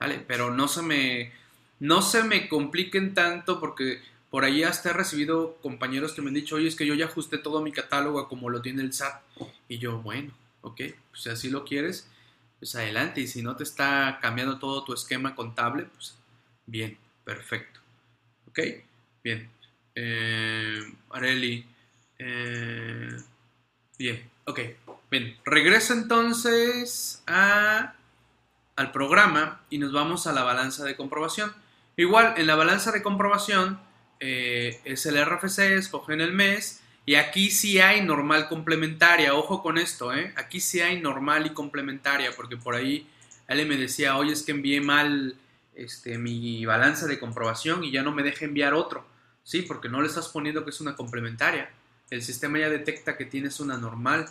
[0.00, 0.24] ¿vale?
[0.26, 1.32] Pero no se me,
[1.78, 4.00] no se me compliquen tanto porque
[4.36, 7.06] por ahí hasta he recibido compañeros que me han dicho, oye, es que yo ya
[7.06, 9.22] ajusté todo mi catálogo como lo tiene el SAT.
[9.66, 10.30] Y yo, bueno,
[10.60, 10.76] ok,
[11.08, 12.06] pues si así lo quieres,
[12.58, 13.22] pues adelante.
[13.22, 16.18] Y si no te está cambiando todo tu esquema contable, pues
[16.66, 17.80] Bien, perfecto.
[18.46, 18.58] ¿Ok?
[19.24, 19.48] Bien.
[19.94, 21.64] Eh, Areli.
[22.18, 23.16] Eh,
[23.98, 24.60] bien, ok.
[25.10, 27.94] Bien, regreso entonces a,
[28.76, 31.54] al programa y nos vamos a la balanza de comprobación.
[31.96, 33.85] Igual, en la balanza de comprobación
[34.20, 39.34] eh, es el RFC, escogen el mes y aquí sí hay normal complementaria.
[39.34, 40.32] Ojo con esto, ¿eh?
[40.36, 43.06] Aquí sí hay normal y complementaria porque por ahí
[43.48, 45.36] él me decía, oye, es que envié mal
[45.74, 49.06] este, mi balanza de comprobación y ya no me deja enviar otro.
[49.44, 51.70] Sí, porque no le estás poniendo que es una complementaria.
[52.10, 54.26] El sistema ya detecta que tienes una normal.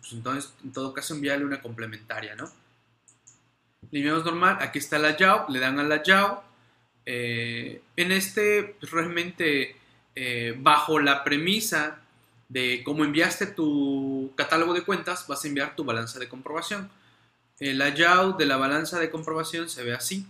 [0.00, 2.50] Pues entonces, en todo caso, envíale una complementaria, ¿no?
[3.92, 6.42] Normal, aquí está la YAO, le dan a la YAO.
[7.12, 9.76] Eh, en este, pues, realmente,
[10.14, 12.00] eh, bajo la premisa
[12.48, 16.90] de cómo enviaste tu catálogo de cuentas, vas a enviar tu balanza de comprobación.
[17.58, 20.26] El layout de la balanza de comprobación se ve así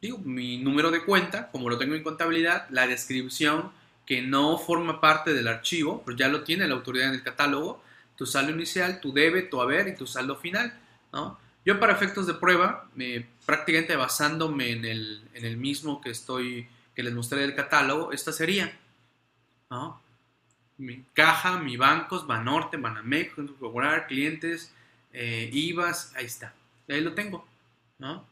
[0.00, 3.70] digo, mi número de cuenta, como lo tengo en contabilidad, la descripción
[4.06, 7.82] que no forma parte del archivo, pues ya lo tiene la autoridad en el catálogo,
[8.16, 10.78] tu saldo inicial, tu debe, tu haber y tu saldo final,
[11.12, 11.38] ¿no?
[11.70, 12.88] Yo para efectos de prueba,
[13.46, 18.76] prácticamente basándome en el, mismo que estoy, que les mostré del catálogo, esta sería.
[20.78, 23.34] Mi caja, mi bancos, Banorte, Banamex,
[24.08, 24.74] clientes,
[25.12, 26.54] eh, IVAs, ahí está,
[26.88, 27.46] ahí lo tengo,
[27.98, 28.26] ¿no?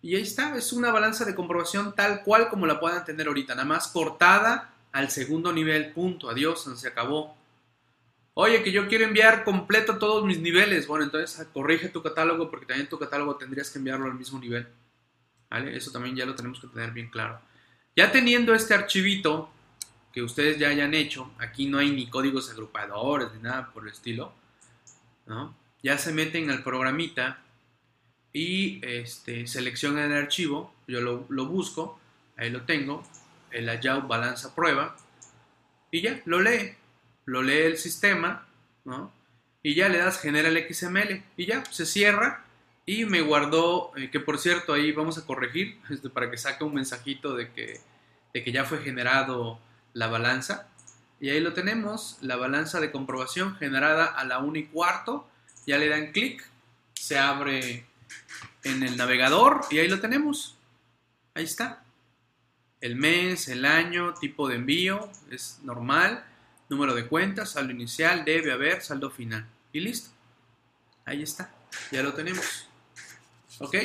[0.00, 3.54] Y ahí está, es una balanza de comprobación tal cual como la puedan tener ahorita,
[3.54, 7.35] nada más cortada al segundo nivel, punto, adiós, se acabó.
[8.38, 10.86] Oye, que yo quiero enviar completo todos mis niveles.
[10.86, 14.68] Bueno, entonces corrige tu catálogo porque también tu catálogo tendrías que enviarlo al mismo nivel.
[15.48, 15.74] ¿Vale?
[15.74, 17.40] Eso también ya lo tenemos que tener bien claro.
[17.96, 19.50] Ya teniendo este archivito
[20.12, 23.92] que ustedes ya hayan hecho, aquí no hay ni códigos agrupadores ni nada por el
[23.92, 24.34] estilo,
[25.24, 25.56] ¿no?
[25.82, 27.38] Ya se meten al programita
[28.34, 31.98] y este, selecciona el archivo, yo lo, busco,
[32.36, 33.02] ahí lo tengo,
[33.50, 34.94] el layout balanza prueba,
[35.90, 36.74] y ya, lo lee.
[37.26, 38.46] Lo lee el sistema,
[38.84, 39.12] ¿no?
[39.62, 42.44] Y ya le das genera el XML y ya, se cierra
[42.86, 46.64] y me guardó, eh, que por cierto ahí vamos a corregir este, para que saque
[46.64, 47.80] un mensajito de que,
[48.32, 49.58] de que ya fue generado
[49.92, 50.68] la balanza.
[51.18, 55.28] Y ahí lo tenemos, la balanza de comprobación generada a la 1 y cuarto.
[55.66, 56.46] Ya le dan clic,
[56.94, 57.86] se abre
[58.62, 60.56] en el navegador y ahí lo tenemos.
[61.34, 61.82] Ahí está.
[62.80, 66.24] El mes, el año, tipo de envío, es normal.
[66.68, 69.46] Número de cuentas, saldo inicial, debe haber, saldo final.
[69.72, 70.10] Y listo.
[71.04, 71.54] Ahí está.
[71.92, 72.68] Ya lo tenemos.
[73.58, 73.76] ¿Ok?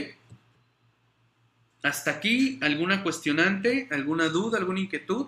[1.84, 3.88] Hasta aquí, ¿alguna cuestionante?
[3.92, 4.58] ¿Alguna duda?
[4.58, 5.28] ¿Alguna inquietud?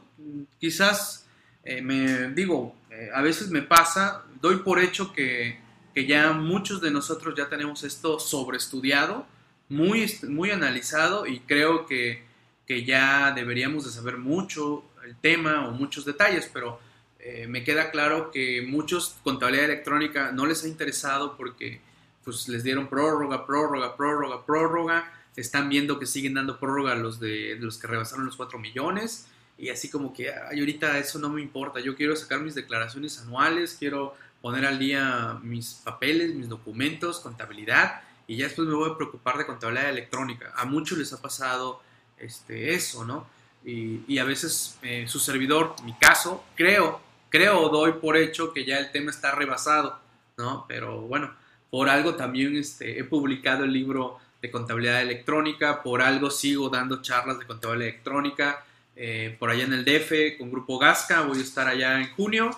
[0.60, 1.24] Quizás
[1.64, 5.60] eh, me digo, eh, a veces me pasa, doy por hecho que,
[5.94, 9.26] que, ya muchos de nosotros ya tenemos esto sobreestudiado,
[9.70, 12.26] muy, muy analizado y creo que,
[12.68, 16.80] que ya deberíamos de saber mucho el tema o muchos detalles, pero
[17.26, 21.80] eh, me queda claro que muchos contabilidad electrónica no les ha interesado porque
[22.26, 25.14] pues les dieron prórroga, prórroga, prórroga, prórroga.
[25.38, 29.28] Están viendo que siguen dando prórroga a los de, los que rebasaron los 4 millones.
[29.58, 31.80] Y así como que, ahorita eso no me importa.
[31.80, 38.02] Yo quiero sacar mis declaraciones anuales, quiero poner al día mis papeles, mis documentos, contabilidad.
[38.28, 40.52] Y ya después me voy a preocupar de contabilidad electrónica.
[40.58, 41.82] A muchos les ha pasado
[42.18, 43.26] este, eso, ¿no?
[43.66, 47.00] Y, a veces eh, su servidor, mi caso, creo,
[47.34, 50.00] creo o doy por hecho que ya el tema está rebasado,
[50.38, 50.66] ¿no?
[50.68, 51.34] Pero bueno,
[51.72, 57.02] por algo también este, he publicado el libro de contabilidad electrónica, por algo sigo dando
[57.02, 58.64] charlas de contabilidad electrónica,
[58.96, 62.52] eh, por allá en el DF con Grupo Gasca, voy a estar allá en junio,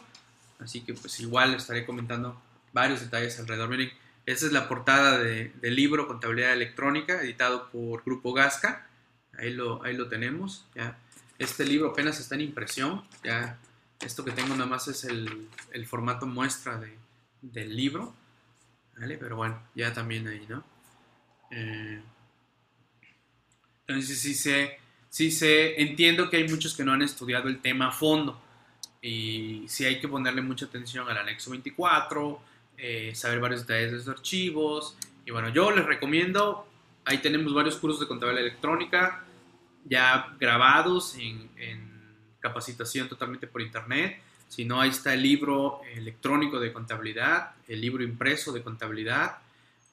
[0.59, 2.37] así que pues igual estaré comentando
[2.73, 3.69] varios detalles alrededor.
[3.69, 3.93] Miren,
[4.25, 8.89] esa es la portada del libro Contabilidad Electrónica, editado por Grupo Gasca,
[9.37, 10.97] ahí lo, ahí lo tenemos, ya.
[11.39, 13.57] Este libro apenas está en impresión, ya
[13.99, 16.97] esto que tengo nada más es el, el formato muestra de,
[17.41, 18.13] del libro.
[18.97, 19.17] ¿Vale?
[19.17, 20.63] Pero bueno, ya también ahí, ¿no?
[21.51, 22.01] Eh,
[23.87, 24.79] entonces sí sé,
[25.09, 28.41] sí sé, entiendo que hay muchos que no han estudiado el tema a fondo
[29.01, 32.41] y sí hay que ponerle mucha atención al anexo 24,
[32.77, 36.67] eh, saber varios detalles de esos archivos y bueno, yo les recomiendo,
[37.03, 39.23] ahí tenemos varios cursos de contabilidad electrónica
[39.87, 41.84] ya grabados en, en
[42.47, 48.03] capacitación totalmente por internet si no, ahí está el libro electrónico de contabilidad, el libro
[48.03, 49.39] impreso de contabilidad,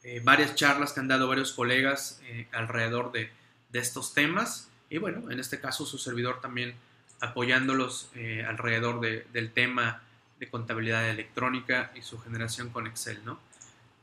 [0.03, 3.31] eh, varias charlas que han dado varios colegas eh, alrededor de,
[3.73, 4.69] estos temas.
[4.91, 6.75] Y bueno, en este caso su servidor también
[7.21, 10.03] apoyándolos eh, alrededor del tema
[10.39, 13.41] de contabilidad electrónica y su generación con Excel, ¿no?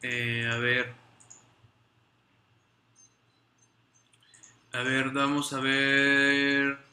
[0.02, 0.94] a ver.
[4.72, 6.89] A ver, vamos a ver.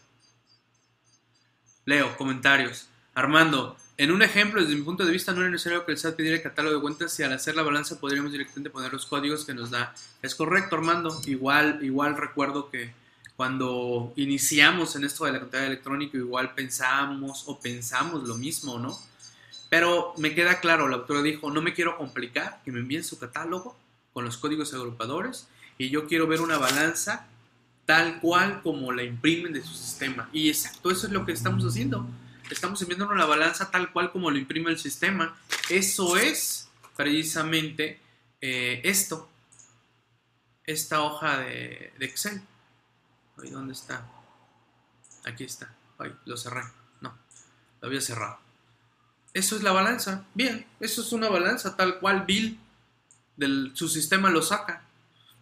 [1.87, 2.89] Leo, comentarios.
[3.15, 6.17] Armando, en un ejemplo, desde mi punto de vista, no es necesario que el SAT
[6.17, 9.45] pidiera el catálogo de cuentas y al hacer la balanza podríamos directamente poner los códigos
[9.45, 9.95] que nos da.
[10.21, 11.17] Es correcto, Armando.
[11.27, 12.93] Igual, igual recuerdo que
[13.37, 18.99] cuando iniciamos en esto de la contabilidad electrónica, igual pensábamos o pensamos lo mismo, ¿no?
[19.71, 23.17] Pero me queda claro, la autora dijo, no me quiero complicar, que me envíen su
[23.17, 23.77] catálogo
[24.13, 25.47] con los códigos agrupadores
[25.79, 27.29] y yo quiero ver una balanza
[27.87, 30.29] tal cual como la imprimen de su sistema.
[30.33, 32.07] Y exacto, eso es lo que estamos haciendo
[32.51, 35.37] estamos enviando la balanza tal cual como lo imprime el sistema.
[35.69, 38.01] Eso es precisamente
[38.41, 39.29] eh, esto,
[40.65, 42.43] esta hoja de, Excel.
[43.37, 44.07] ¿Dónde está?
[45.25, 45.75] Aquí está.
[45.99, 46.63] Ay, lo cerré.
[47.01, 47.17] No,
[47.81, 48.39] lo había cerrado.
[49.35, 50.25] Eso es la balanza.
[50.35, 52.59] Bien, eso es una balanza tal cual Bill
[53.37, 54.86] del, su sistema lo saca.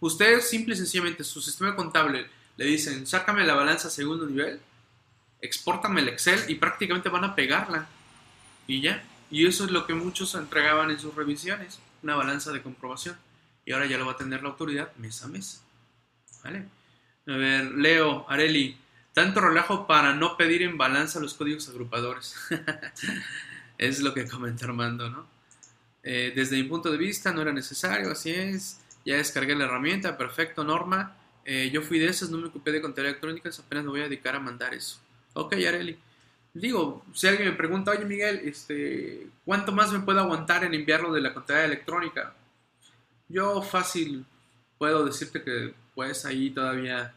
[0.04, 4.60] Ustedes simple y sencillamente su sistema contable le dicen, sácame la balanza segundo nivel
[5.44, 7.86] exportame el Excel y prácticamente van a pegarla.
[8.66, 9.04] Y ya.
[9.30, 13.16] Y eso es lo que muchos entregaban en sus revisiones, una balanza de comprobación.
[13.66, 15.62] Y ahora ya lo va a tener la autoridad mes a mes.
[16.42, 16.64] ¿Vale?
[17.26, 18.76] A ver, Leo, Areli,
[19.12, 22.36] tanto relajo para no pedir en balanza los códigos agrupadores.
[23.78, 25.26] es lo que comenta Armando, ¿no?
[26.02, 28.80] Eh, desde mi punto de vista no era necesario, así es.
[29.04, 31.16] Ya descargué la herramienta, perfecto, Norma.
[31.44, 34.04] Eh, yo fui de esas, no me ocupé de contabilidad electrónica, apenas me voy a
[34.04, 34.98] dedicar a mandar eso.
[35.34, 35.98] Ok, Areli.
[36.54, 41.12] Digo, si alguien me pregunta, oye Miguel, este, ¿cuánto más me puedo aguantar en enviarlo
[41.12, 42.34] de la contabilidad electrónica?
[43.28, 44.24] Yo fácil
[44.78, 47.12] puedo decirte que puedes ahí todavía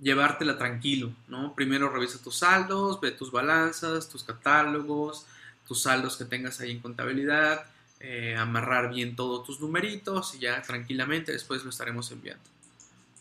[0.00, 1.54] llevártela tranquilo, ¿no?
[1.54, 5.26] Primero revisa tus saldos, ve tus balanzas, tus catálogos,
[5.66, 7.64] tus saldos que tengas ahí en contabilidad,
[8.00, 12.44] eh, amarrar bien todos tus numeritos y ya tranquilamente después lo estaremos enviando.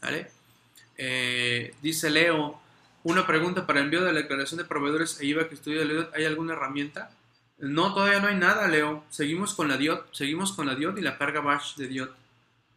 [0.01, 0.29] ¿Vale?
[0.97, 2.59] Eh, dice Leo,
[3.03, 6.25] Una pregunta para envío de la declaración de proveedores e IVA que estudia Leo, ¿hay
[6.25, 7.09] alguna herramienta?
[7.57, 9.03] No, todavía no hay nada, Leo.
[9.09, 12.15] Seguimos con la DIOT, seguimos con la DIOT y la carga bash de DIOT.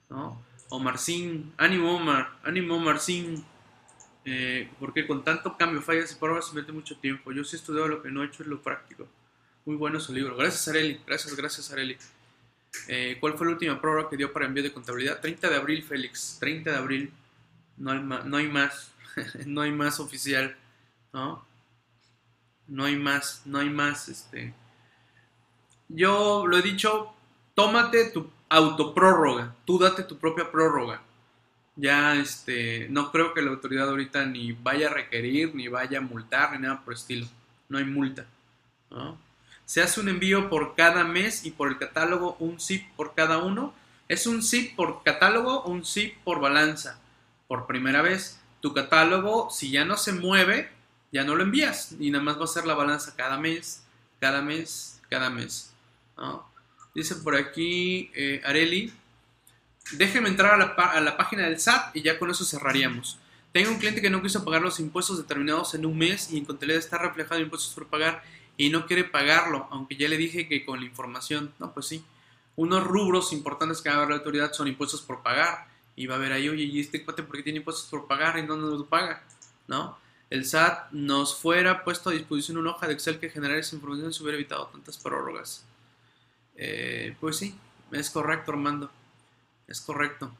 [0.09, 0.43] ¿no?
[0.71, 3.45] Omarcín, ánimo Omar, ánimo Omarcín.
[4.25, 7.33] Eh, porque con tanto cambio, fallas y pruebas se mete mucho tiempo.
[7.33, 9.07] Yo sí he estudiado lo que no he hecho es lo práctico.
[9.65, 10.37] Muy bueno su libro.
[10.37, 11.01] Gracias, Areli.
[11.07, 11.97] Gracias, gracias, Areli.
[12.89, 15.21] Eh, ¿Cuál fue la última prueba que dio para envío de contabilidad?
[15.21, 16.37] 30 de abril, Félix.
[16.41, 17.13] 30 de abril.
[17.77, 18.01] No hay.
[18.01, 18.93] No hay más,
[19.47, 20.57] no hay más oficial.
[21.13, 21.45] ¿No?
[22.67, 23.43] No hay más.
[23.45, 24.09] No hay más.
[24.09, 24.55] Este.
[25.89, 27.13] Yo lo he dicho.
[27.55, 29.55] Tómate tu autoprórroga.
[29.65, 31.03] Tú date tu propia prórroga
[31.81, 36.03] ya este, no creo que la autoridad ahorita ni vaya a requerir, ni vaya a
[36.03, 37.27] multar, ni nada por el estilo.
[37.69, 38.27] No hay multa.
[39.71, 43.39] Se hace un envío por cada mes y por el catálogo un zip por cada
[43.39, 43.73] uno.
[44.09, 47.01] Es un zip por catálogo, un zip por balanza.
[47.47, 50.73] Por primera vez, tu catálogo, si ya no se mueve,
[51.13, 51.95] ya no lo envías.
[52.01, 53.85] Y nada más va a ser la balanza cada mes,
[54.19, 55.73] cada mes, cada mes.
[56.93, 58.93] Dice por aquí eh, Areli,
[59.93, 63.21] Déjeme entrar a la, página del SAT y ya con eso cerraríamos.
[63.53, 66.45] Tengo un cliente que no quiso pagar los impuestos determinados en un mes y en
[66.45, 68.25] contabilidad está reflejado impuestos por pagar
[68.61, 72.05] y no quiere pagarlo, aunque ya le dije que con la información, no, pues sí.
[72.57, 76.17] Unos rubros importantes que va a haber la autoridad son impuestos por pagar y va
[76.17, 78.57] a haber ahí, oye, ¿y este cuate por qué tiene impuestos por pagar y no
[78.57, 79.25] nos lo paga?
[79.67, 79.97] ¿No?
[80.29, 84.13] El SAT nos fuera puesto a disposición una hoja de Excel que generara esa información
[84.13, 85.65] se hubiera evitado tantas prórrogas.
[86.55, 87.59] Eh, pues sí,
[87.93, 88.91] es correcto, Armando.
[89.69, 90.31] Es correcto.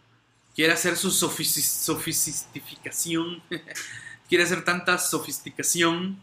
[0.55, 3.43] Quiere hacer su sofisticación.
[4.29, 6.21] Quiere hacer tanta sofisticación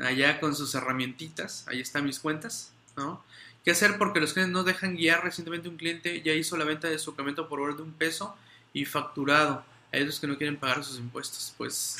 [0.00, 1.64] allá con sus herramientitas.
[1.68, 2.72] Ahí están mis cuentas.
[2.96, 3.22] ¿no?
[3.64, 3.98] ¿Qué hacer?
[3.98, 5.22] Porque los clientes no dejan guiar.
[5.24, 8.36] Recientemente un cliente ya hizo la venta de su camioneta por valor de un peso
[8.72, 9.64] y facturado.
[9.92, 11.54] A ellos que no quieren pagar sus impuestos.
[11.56, 11.98] Pues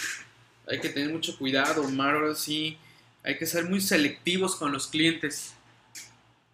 [0.69, 1.85] hay que tener mucho cuidado.
[2.01, 2.79] Ahora sí,
[3.23, 5.55] hay que ser muy selectivos con los clientes.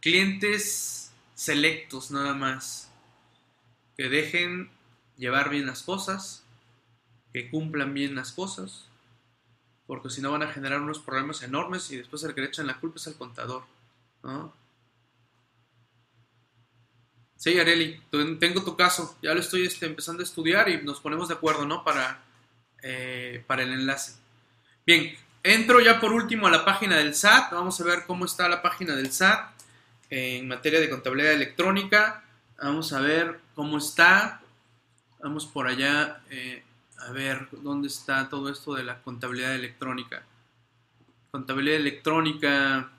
[0.01, 2.91] Clientes selectos nada más
[3.97, 4.71] que dejen
[5.17, 6.45] llevar bien las cosas,
[7.33, 8.86] que cumplan bien las cosas,
[9.87, 12.67] porque si no van a generar unos problemas enormes y después el que le echan
[12.67, 13.65] la culpa es el contador.
[14.23, 14.53] ¿no?
[17.37, 18.01] Sí, Areli,
[18.41, 21.67] tengo tu caso, ya lo estoy este, empezando a estudiar y nos ponemos de acuerdo,
[21.67, 21.85] ¿no?
[21.85, 22.23] Para,
[22.83, 24.15] eh, para el enlace.
[24.87, 28.49] Bien, entro ya por último a la página del SAT, vamos a ver cómo está
[28.49, 29.51] la página del SAT
[30.11, 32.25] en materia de contabilidad electrónica.
[32.61, 34.41] Vamos a ver cómo está.
[35.21, 36.63] Vamos por allá eh,
[36.99, 40.23] a ver dónde está todo esto de la contabilidad electrónica.
[41.31, 42.91] Contabilidad electrónica.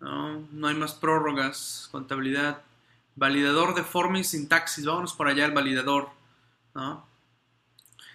[0.00, 1.88] No, no hay más prórrogas.
[1.92, 2.62] Contabilidad.
[3.14, 4.84] Validador de forma y sintaxis.
[4.84, 6.10] Vámonos por allá al validador.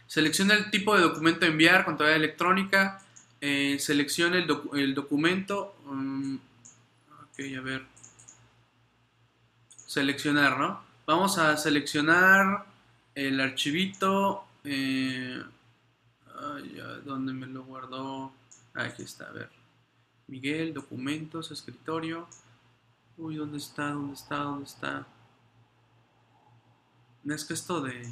[0.07, 3.01] Selecciona el tipo de documento a enviar, contabilidad electrónica.
[3.39, 5.75] Eh, selecciona el, documento.
[5.85, 7.91] Mm, ok, a ver
[9.91, 10.81] seleccionar, ¿no?
[11.05, 12.63] Vamos a seleccionar
[13.13, 14.45] el archivito.
[14.63, 15.43] Eh,
[17.05, 18.33] ¿Dónde me lo guardó?
[18.73, 19.49] Aquí está, a ver.
[20.27, 22.27] Miguel, documentos, escritorio.
[23.17, 23.89] Uy, ¿dónde está?
[23.89, 24.37] ¿Dónde está?
[24.37, 25.07] ¿Dónde está?
[27.25, 28.07] Es que esto de...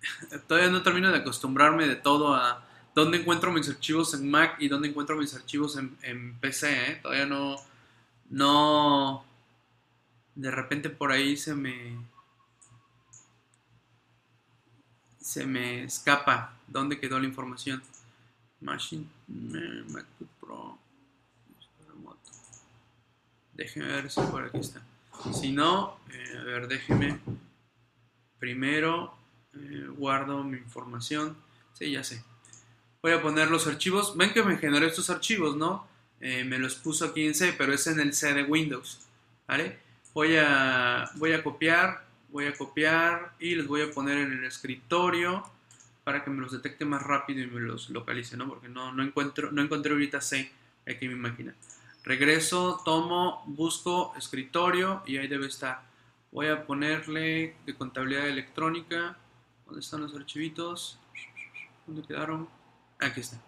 [0.46, 4.68] Todavía no termino de acostumbrarme de todo a dónde encuentro mis archivos en Mac y
[4.68, 7.00] dónde encuentro mis archivos en, en PC, ¿eh?
[7.02, 7.56] Todavía no...
[8.28, 9.24] No
[10.34, 11.98] de repente por ahí se me
[15.30, 17.80] se me escapa dónde quedó la información.
[18.60, 20.76] Machine eh, MacBook Pro
[21.86, 22.30] remoto.
[23.54, 24.82] Déjeme ver si por aquí está.
[25.32, 27.20] Si no, eh, a ver, déjeme
[28.40, 29.14] primero
[29.54, 31.36] eh, guardo mi información.
[31.74, 32.24] Sí, ya sé.
[33.00, 34.16] Voy a poner los archivos.
[34.16, 35.88] Ven que me generó estos archivos, ¿no?
[36.18, 38.98] me los puso aquí en C, pero es en el C de Windows.
[39.46, 39.78] ¿Vale?
[40.12, 44.44] Voy a, voy a copiar, voy a copiar y los voy a poner en el
[44.44, 45.44] escritorio
[46.04, 48.48] para que me los detecte más rápido y me los localice, ¿no?
[48.48, 50.50] Porque no, no, encuentro, no encontré ahorita C
[50.88, 51.54] aquí en mi máquina.
[52.04, 55.82] Regreso, tomo, busco escritorio y ahí debe estar.
[56.32, 59.16] Voy a ponerle de contabilidad electrónica.
[59.66, 60.98] ¿Dónde están los archivitos?
[61.86, 62.48] ¿Dónde quedaron?
[62.98, 63.40] Aquí está.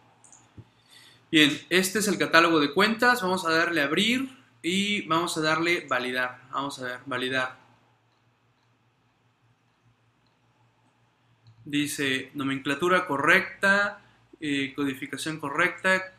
[1.31, 3.23] Bien, este es el catálogo de cuentas.
[3.23, 4.43] Vamos a darle abrir.
[4.63, 6.41] Y vamos a darle validar.
[6.53, 7.62] Vamos a ver, validar.
[11.65, 14.01] Dice nomenclatura correcta,
[14.41, 16.13] eh, codificación correcta,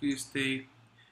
[0.00, 0.68] este,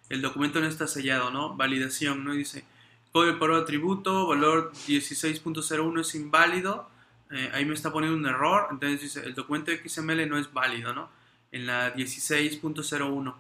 [0.08, 1.56] el documento no está sellado, ¿no?
[1.56, 2.32] Validación, ¿no?
[2.34, 2.64] Dice
[3.12, 6.88] código de atributo, valor 16.01 es inválido.
[7.30, 10.92] Eh, ahí me está poniendo un error, entonces dice el documento XML no es válido,
[10.92, 11.08] ¿no?
[11.52, 13.34] en la 16.01.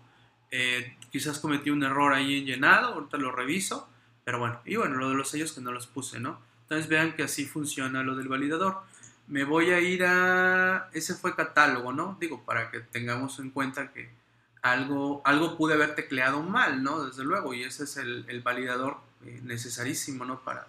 [0.50, 3.88] Eh, quizás cometí un error ahí en llenado, ahorita lo reviso,
[4.22, 6.38] pero bueno, y bueno, lo de los sellos que no los puse, ¿no?
[6.62, 8.82] Entonces vean que así funciona lo del validador.
[9.32, 10.90] Me voy a ir a...
[10.92, 12.18] Ese fue catálogo, ¿no?
[12.20, 14.10] Digo, para que tengamos en cuenta que
[14.60, 17.06] algo, algo pude haber tecleado mal, ¿no?
[17.06, 20.44] Desde luego, y ese es el, validador eh, necesarísimo, ¿no?
[20.44, 20.66] Para,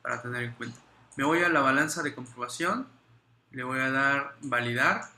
[0.00, 0.78] para tener en cuenta.
[1.16, 2.86] Me voy a la balanza de comprobación,
[3.50, 5.10] le voy a dar validar,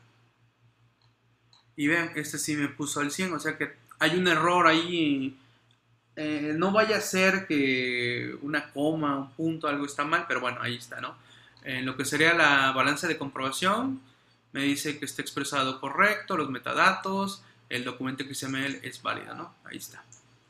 [1.77, 5.39] y vean, este sí me puso al 100, o sea que hay un error ahí.
[6.17, 10.59] Eh, no vaya a ser que una coma, un punto, algo está mal, pero bueno,
[10.61, 11.28] ahí está, ¿no?
[11.69, 14.01] En lo que sería la balanza de comprobación,
[14.53, 19.53] me dice que está expresado correcto, los metadatos, el documento XML es válido, ¿no?
[19.65, 20.03] Ahí está.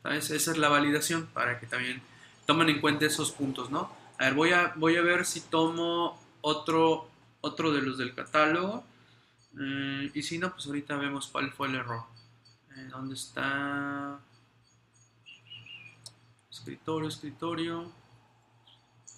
[0.05, 2.01] Esa es la validación para que también
[2.45, 3.93] tomen en cuenta esos puntos, ¿no?
[4.17, 7.09] A ver, voy a, voy a ver si tomo otro,
[7.41, 8.85] otro de los del catálogo.
[9.51, 12.03] Mm, y si no, pues ahorita vemos cuál fue el error.
[12.77, 14.21] Eh, ¿Dónde está?
[16.49, 17.91] Escritorio, escritorio.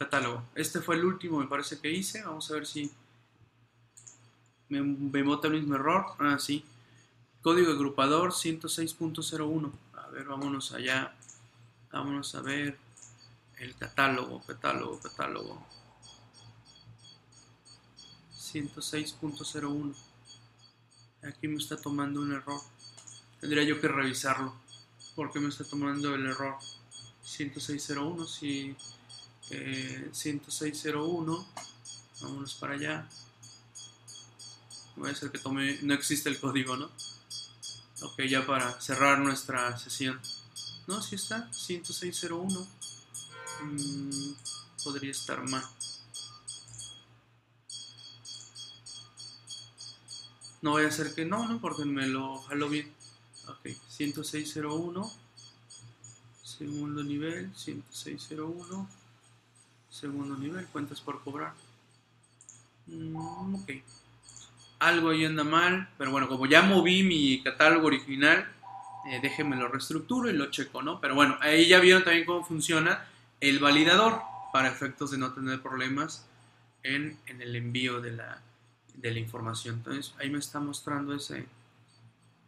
[0.02, 0.43] Catálogo.
[0.56, 2.24] Este fue el último, me parece que hice.
[2.24, 2.91] Vamos a ver si
[4.68, 6.08] me, me bota el mismo error.
[6.18, 6.66] Ah, sí.
[7.43, 9.72] Código agrupador 106.01.
[9.93, 11.14] A ver, vámonos allá.
[11.91, 12.80] Vámonos a ver
[13.60, 15.64] el catálogo, catálogo, catálogo.
[18.39, 19.93] 106.01
[21.22, 22.60] aquí me está tomando un error.
[23.39, 24.56] Tendría yo que revisarlo.
[25.16, 26.56] ¿Por qué me está tomando el error?
[27.22, 28.76] 10601, si
[29.52, 31.64] 10601, eh,
[32.22, 33.08] vámonos para allá.
[34.95, 36.89] Voy a ser que tome, no existe el código, ¿no?
[38.02, 40.20] Ok, ya para cerrar nuestra sesión.
[40.88, 42.68] No, si está, 10601.
[43.64, 44.34] Mm,
[44.84, 45.64] podría estar mal.
[50.62, 51.60] No voy a hacer que no, ¿no?
[51.60, 52.93] Porque me lo jalo bien.
[53.47, 55.12] Ok, 10601.
[56.43, 59.01] Segundo nivel, 10601.
[59.91, 61.53] Segundo nivel, cuentas por cobrar.
[62.87, 63.69] Mm, ok.
[64.79, 68.49] Algo ahí anda mal, pero bueno, como ya moví mi catálogo original,
[69.07, 70.99] eh, déjenme lo reestructuro y lo checo, ¿no?
[70.99, 73.05] Pero bueno, ahí ya vieron también cómo funciona
[73.39, 74.21] el validador
[74.53, 76.25] para efectos de no tener problemas
[76.83, 78.41] en el envío de la,
[78.95, 79.75] de la información.
[79.75, 81.45] Entonces ahí me está mostrando ese,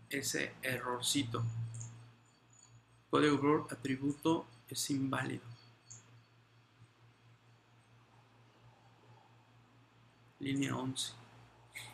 [0.10, 1.44] ese errorcito.
[3.10, 5.53] Código error atributo es inválido.
[10.44, 11.14] Línea 11.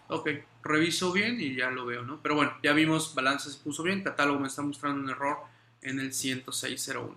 [0.10, 0.30] Ok,
[0.64, 2.22] reviso bien y ya lo veo, ¿no?
[2.22, 5.38] Pero bueno, ya vimos, balance se puso bien, catálogo me está mostrando un error
[5.82, 7.16] en el 10601.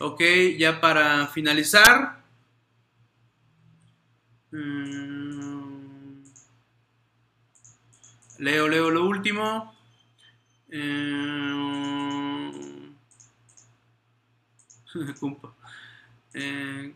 [0.00, 0.22] Ok,
[0.58, 2.20] ya para finalizar.
[4.52, 5.00] Mmm,
[8.38, 9.74] Leo, leo lo último.
[10.70, 11.20] Eh,
[16.34, 16.94] eh,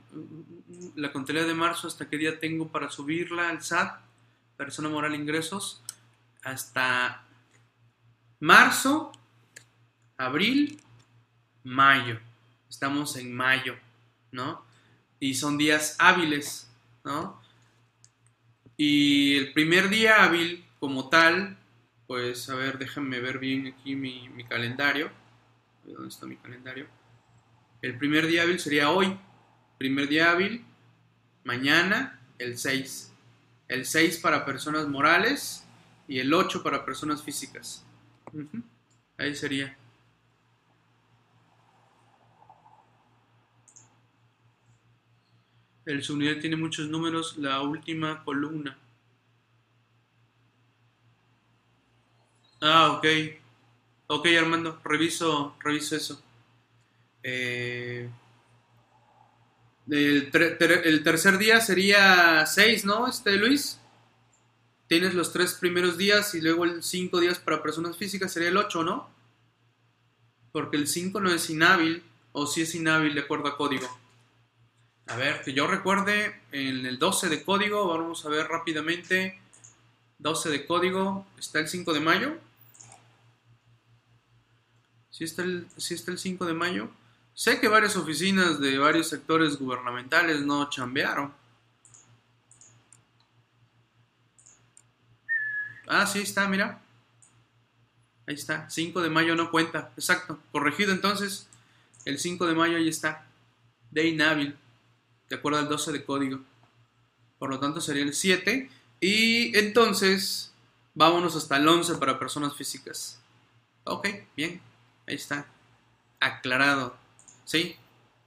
[0.96, 4.00] la contabilidad de marzo, ¿hasta qué día tengo para subirla al SAT?
[4.56, 5.82] Persona moral ingresos.
[6.42, 7.24] Hasta
[8.40, 9.12] marzo,
[10.16, 10.80] abril,
[11.64, 12.20] mayo.
[12.68, 13.76] Estamos en mayo,
[14.30, 14.64] ¿no?
[15.18, 16.70] Y son días hábiles,
[17.04, 17.40] ¿no?
[18.76, 21.56] Y el primer día hábil como tal,
[22.06, 25.10] pues a ver, déjenme ver bien aquí mi, calendario.
[25.84, 26.86] ¿Dónde está mi calendario?
[27.84, 29.14] El primer día hábil sería hoy.
[29.76, 30.64] Primer día hábil,
[31.44, 33.12] mañana, el 6.
[33.68, 35.66] El 6 para personas morales
[36.08, 37.84] y el 8 para personas físicas.
[39.18, 39.76] Ahí sería.
[45.84, 48.78] El subnivel tiene muchos números, la última columna.
[52.62, 53.06] Ah, ok.
[54.06, 56.24] Ok, Armando, reviso, reviso eso.
[57.24, 58.08] Eh,
[59.90, 63.08] el, tercer día sería 6, ¿no?
[63.08, 63.80] Este, Luis.
[64.86, 68.56] Tienes los tres primeros días y luego el cinco días para personas físicas sería el
[68.56, 69.08] 8, ¿no?
[70.52, 73.88] Porque el 5 no es inhábil, o si es inhábil de acuerdo a código.
[75.06, 79.40] A ver, que yo recuerde, en el 12 de código, vamos a ver rápidamente.
[80.18, 82.38] 12 de código, está el 5 de mayo.
[85.10, 86.90] Si está, el, está el 5 de mayo.
[87.34, 91.32] Sé que varias oficinas de varios sectores gubernamentales no chambearon.
[95.86, 96.80] Ah, sí está, mira.
[98.26, 98.70] Ahí está.
[98.70, 99.92] 5 de mayo no cuenta.
[99.96, 100.38] Exacto.
[100.52, 101.46] Corregido entonces.
[102.04, 103.26] El 5 de mayo ahí está.
[103.90, 104.56] De inhábil.
[105.28, 106.40] De acuerdo al 12 de código.
[107.38, 108.70] Por lo tanto sería el 7.
[109.00, 110.54] Y entonces
[110.96, 113.18] Vámonos hasta el 11 para personas físicas.
[113.82, 114.06] Ok,
[114.36, 114.60] bien,
[115.08, 115.46] ahí está.
[116.20, 116.96] Aclarado.
[117.44, 117.76] Sí,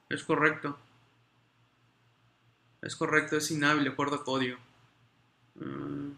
[0.10, 0.78] es correcto.
[2.82, 4.58] Es correcto, es inhábil de acuerdo a código.
[5.56, 6.12] Mm,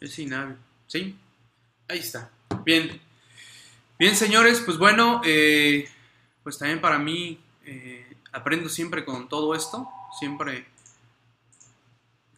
[0.00, 0.56] es inhábil.
[0.86, 1.18] ¿Sí?
[1.88, 2.30] Ahí está.
[2.64, 3.00] Bien.
[3.98, 5.88] Bien, señores, pues bueno, eh,
[6.42, 9.88] pues también para mí eh, aprendo siempre con todo esto.
[10.18, 10.66] Siempre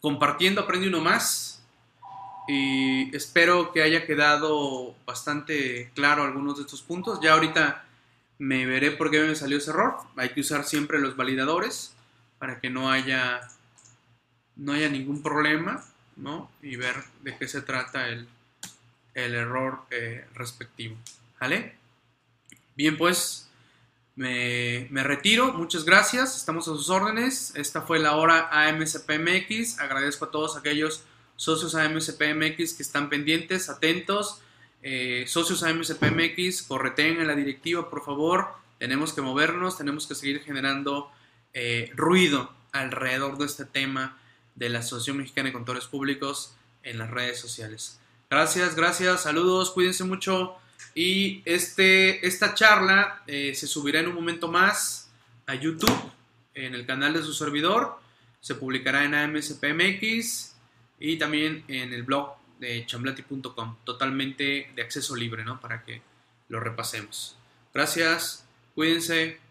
[0.00, 1.62] compartiendo aprende uno más.
[2.48, 7.20] Y espero que haya quedado bastante claro algunos de estos puntos.
[7.20, 7.84] Ya ahorita
[8.38, 9.96] me veré por qué me salió ese error.
[10.16, 11.94] Hay que usar siempre los validadores
[12.38, 13.40] para que no haya,
[14.56, 15.84] no haya ningún problema,
[16.16, 16.50] ¿no?
[16.62, 18.28] Y ver de qué se trata el,
[19.14, 20.96] error eh, respectivo.
[21.40, 21.76] ¿Vale?
[22.76, 23.50] Bien, pues
[24.14, 25.52] me, me, retiro.
[25.52, 26.36] Muchas gracias.
[26.36, 27.52] Estamos a sus órdenes.
[27.56, 29.80] Esta fue la hora AMSPMX.
[29.80, 31.02] Agradezco a todos aquellos
[31.34, 34.40] socios AMSPMX que están pendientes, atentos.
[34.82, 38.48] Eh, socios AMSPMX, correten en la directiva, por favor.
[38.78, 41.10] Tenemos que movernos, tenemos que seguir generando
[41.52, 44.18] eh, ruido alrededor de este tema
[44.54, 48.00] de la Asociación Mexicana de Contadores Públicos en las redes sociales.
[48.30, 50.56] Gracias, gracias, saludos, cuídense mucho.
[50.94, 55.10] Y este, esta charla eh, se subirá en un momento más
[55.46, 56.12] a YouTube,
[56.54, 57.98] en el canal de su servidor.
[58.40, 60.54] Se publicará en AMSPMX
[61.00, 65.60] y también en el blog de chamblati.com, totalmente de acceso libre, ¿no?
[65.60, 66.02] Para que
[66.48, 67.36] lo repasemos.
[67.72, 69.47] Gracias, cuídense.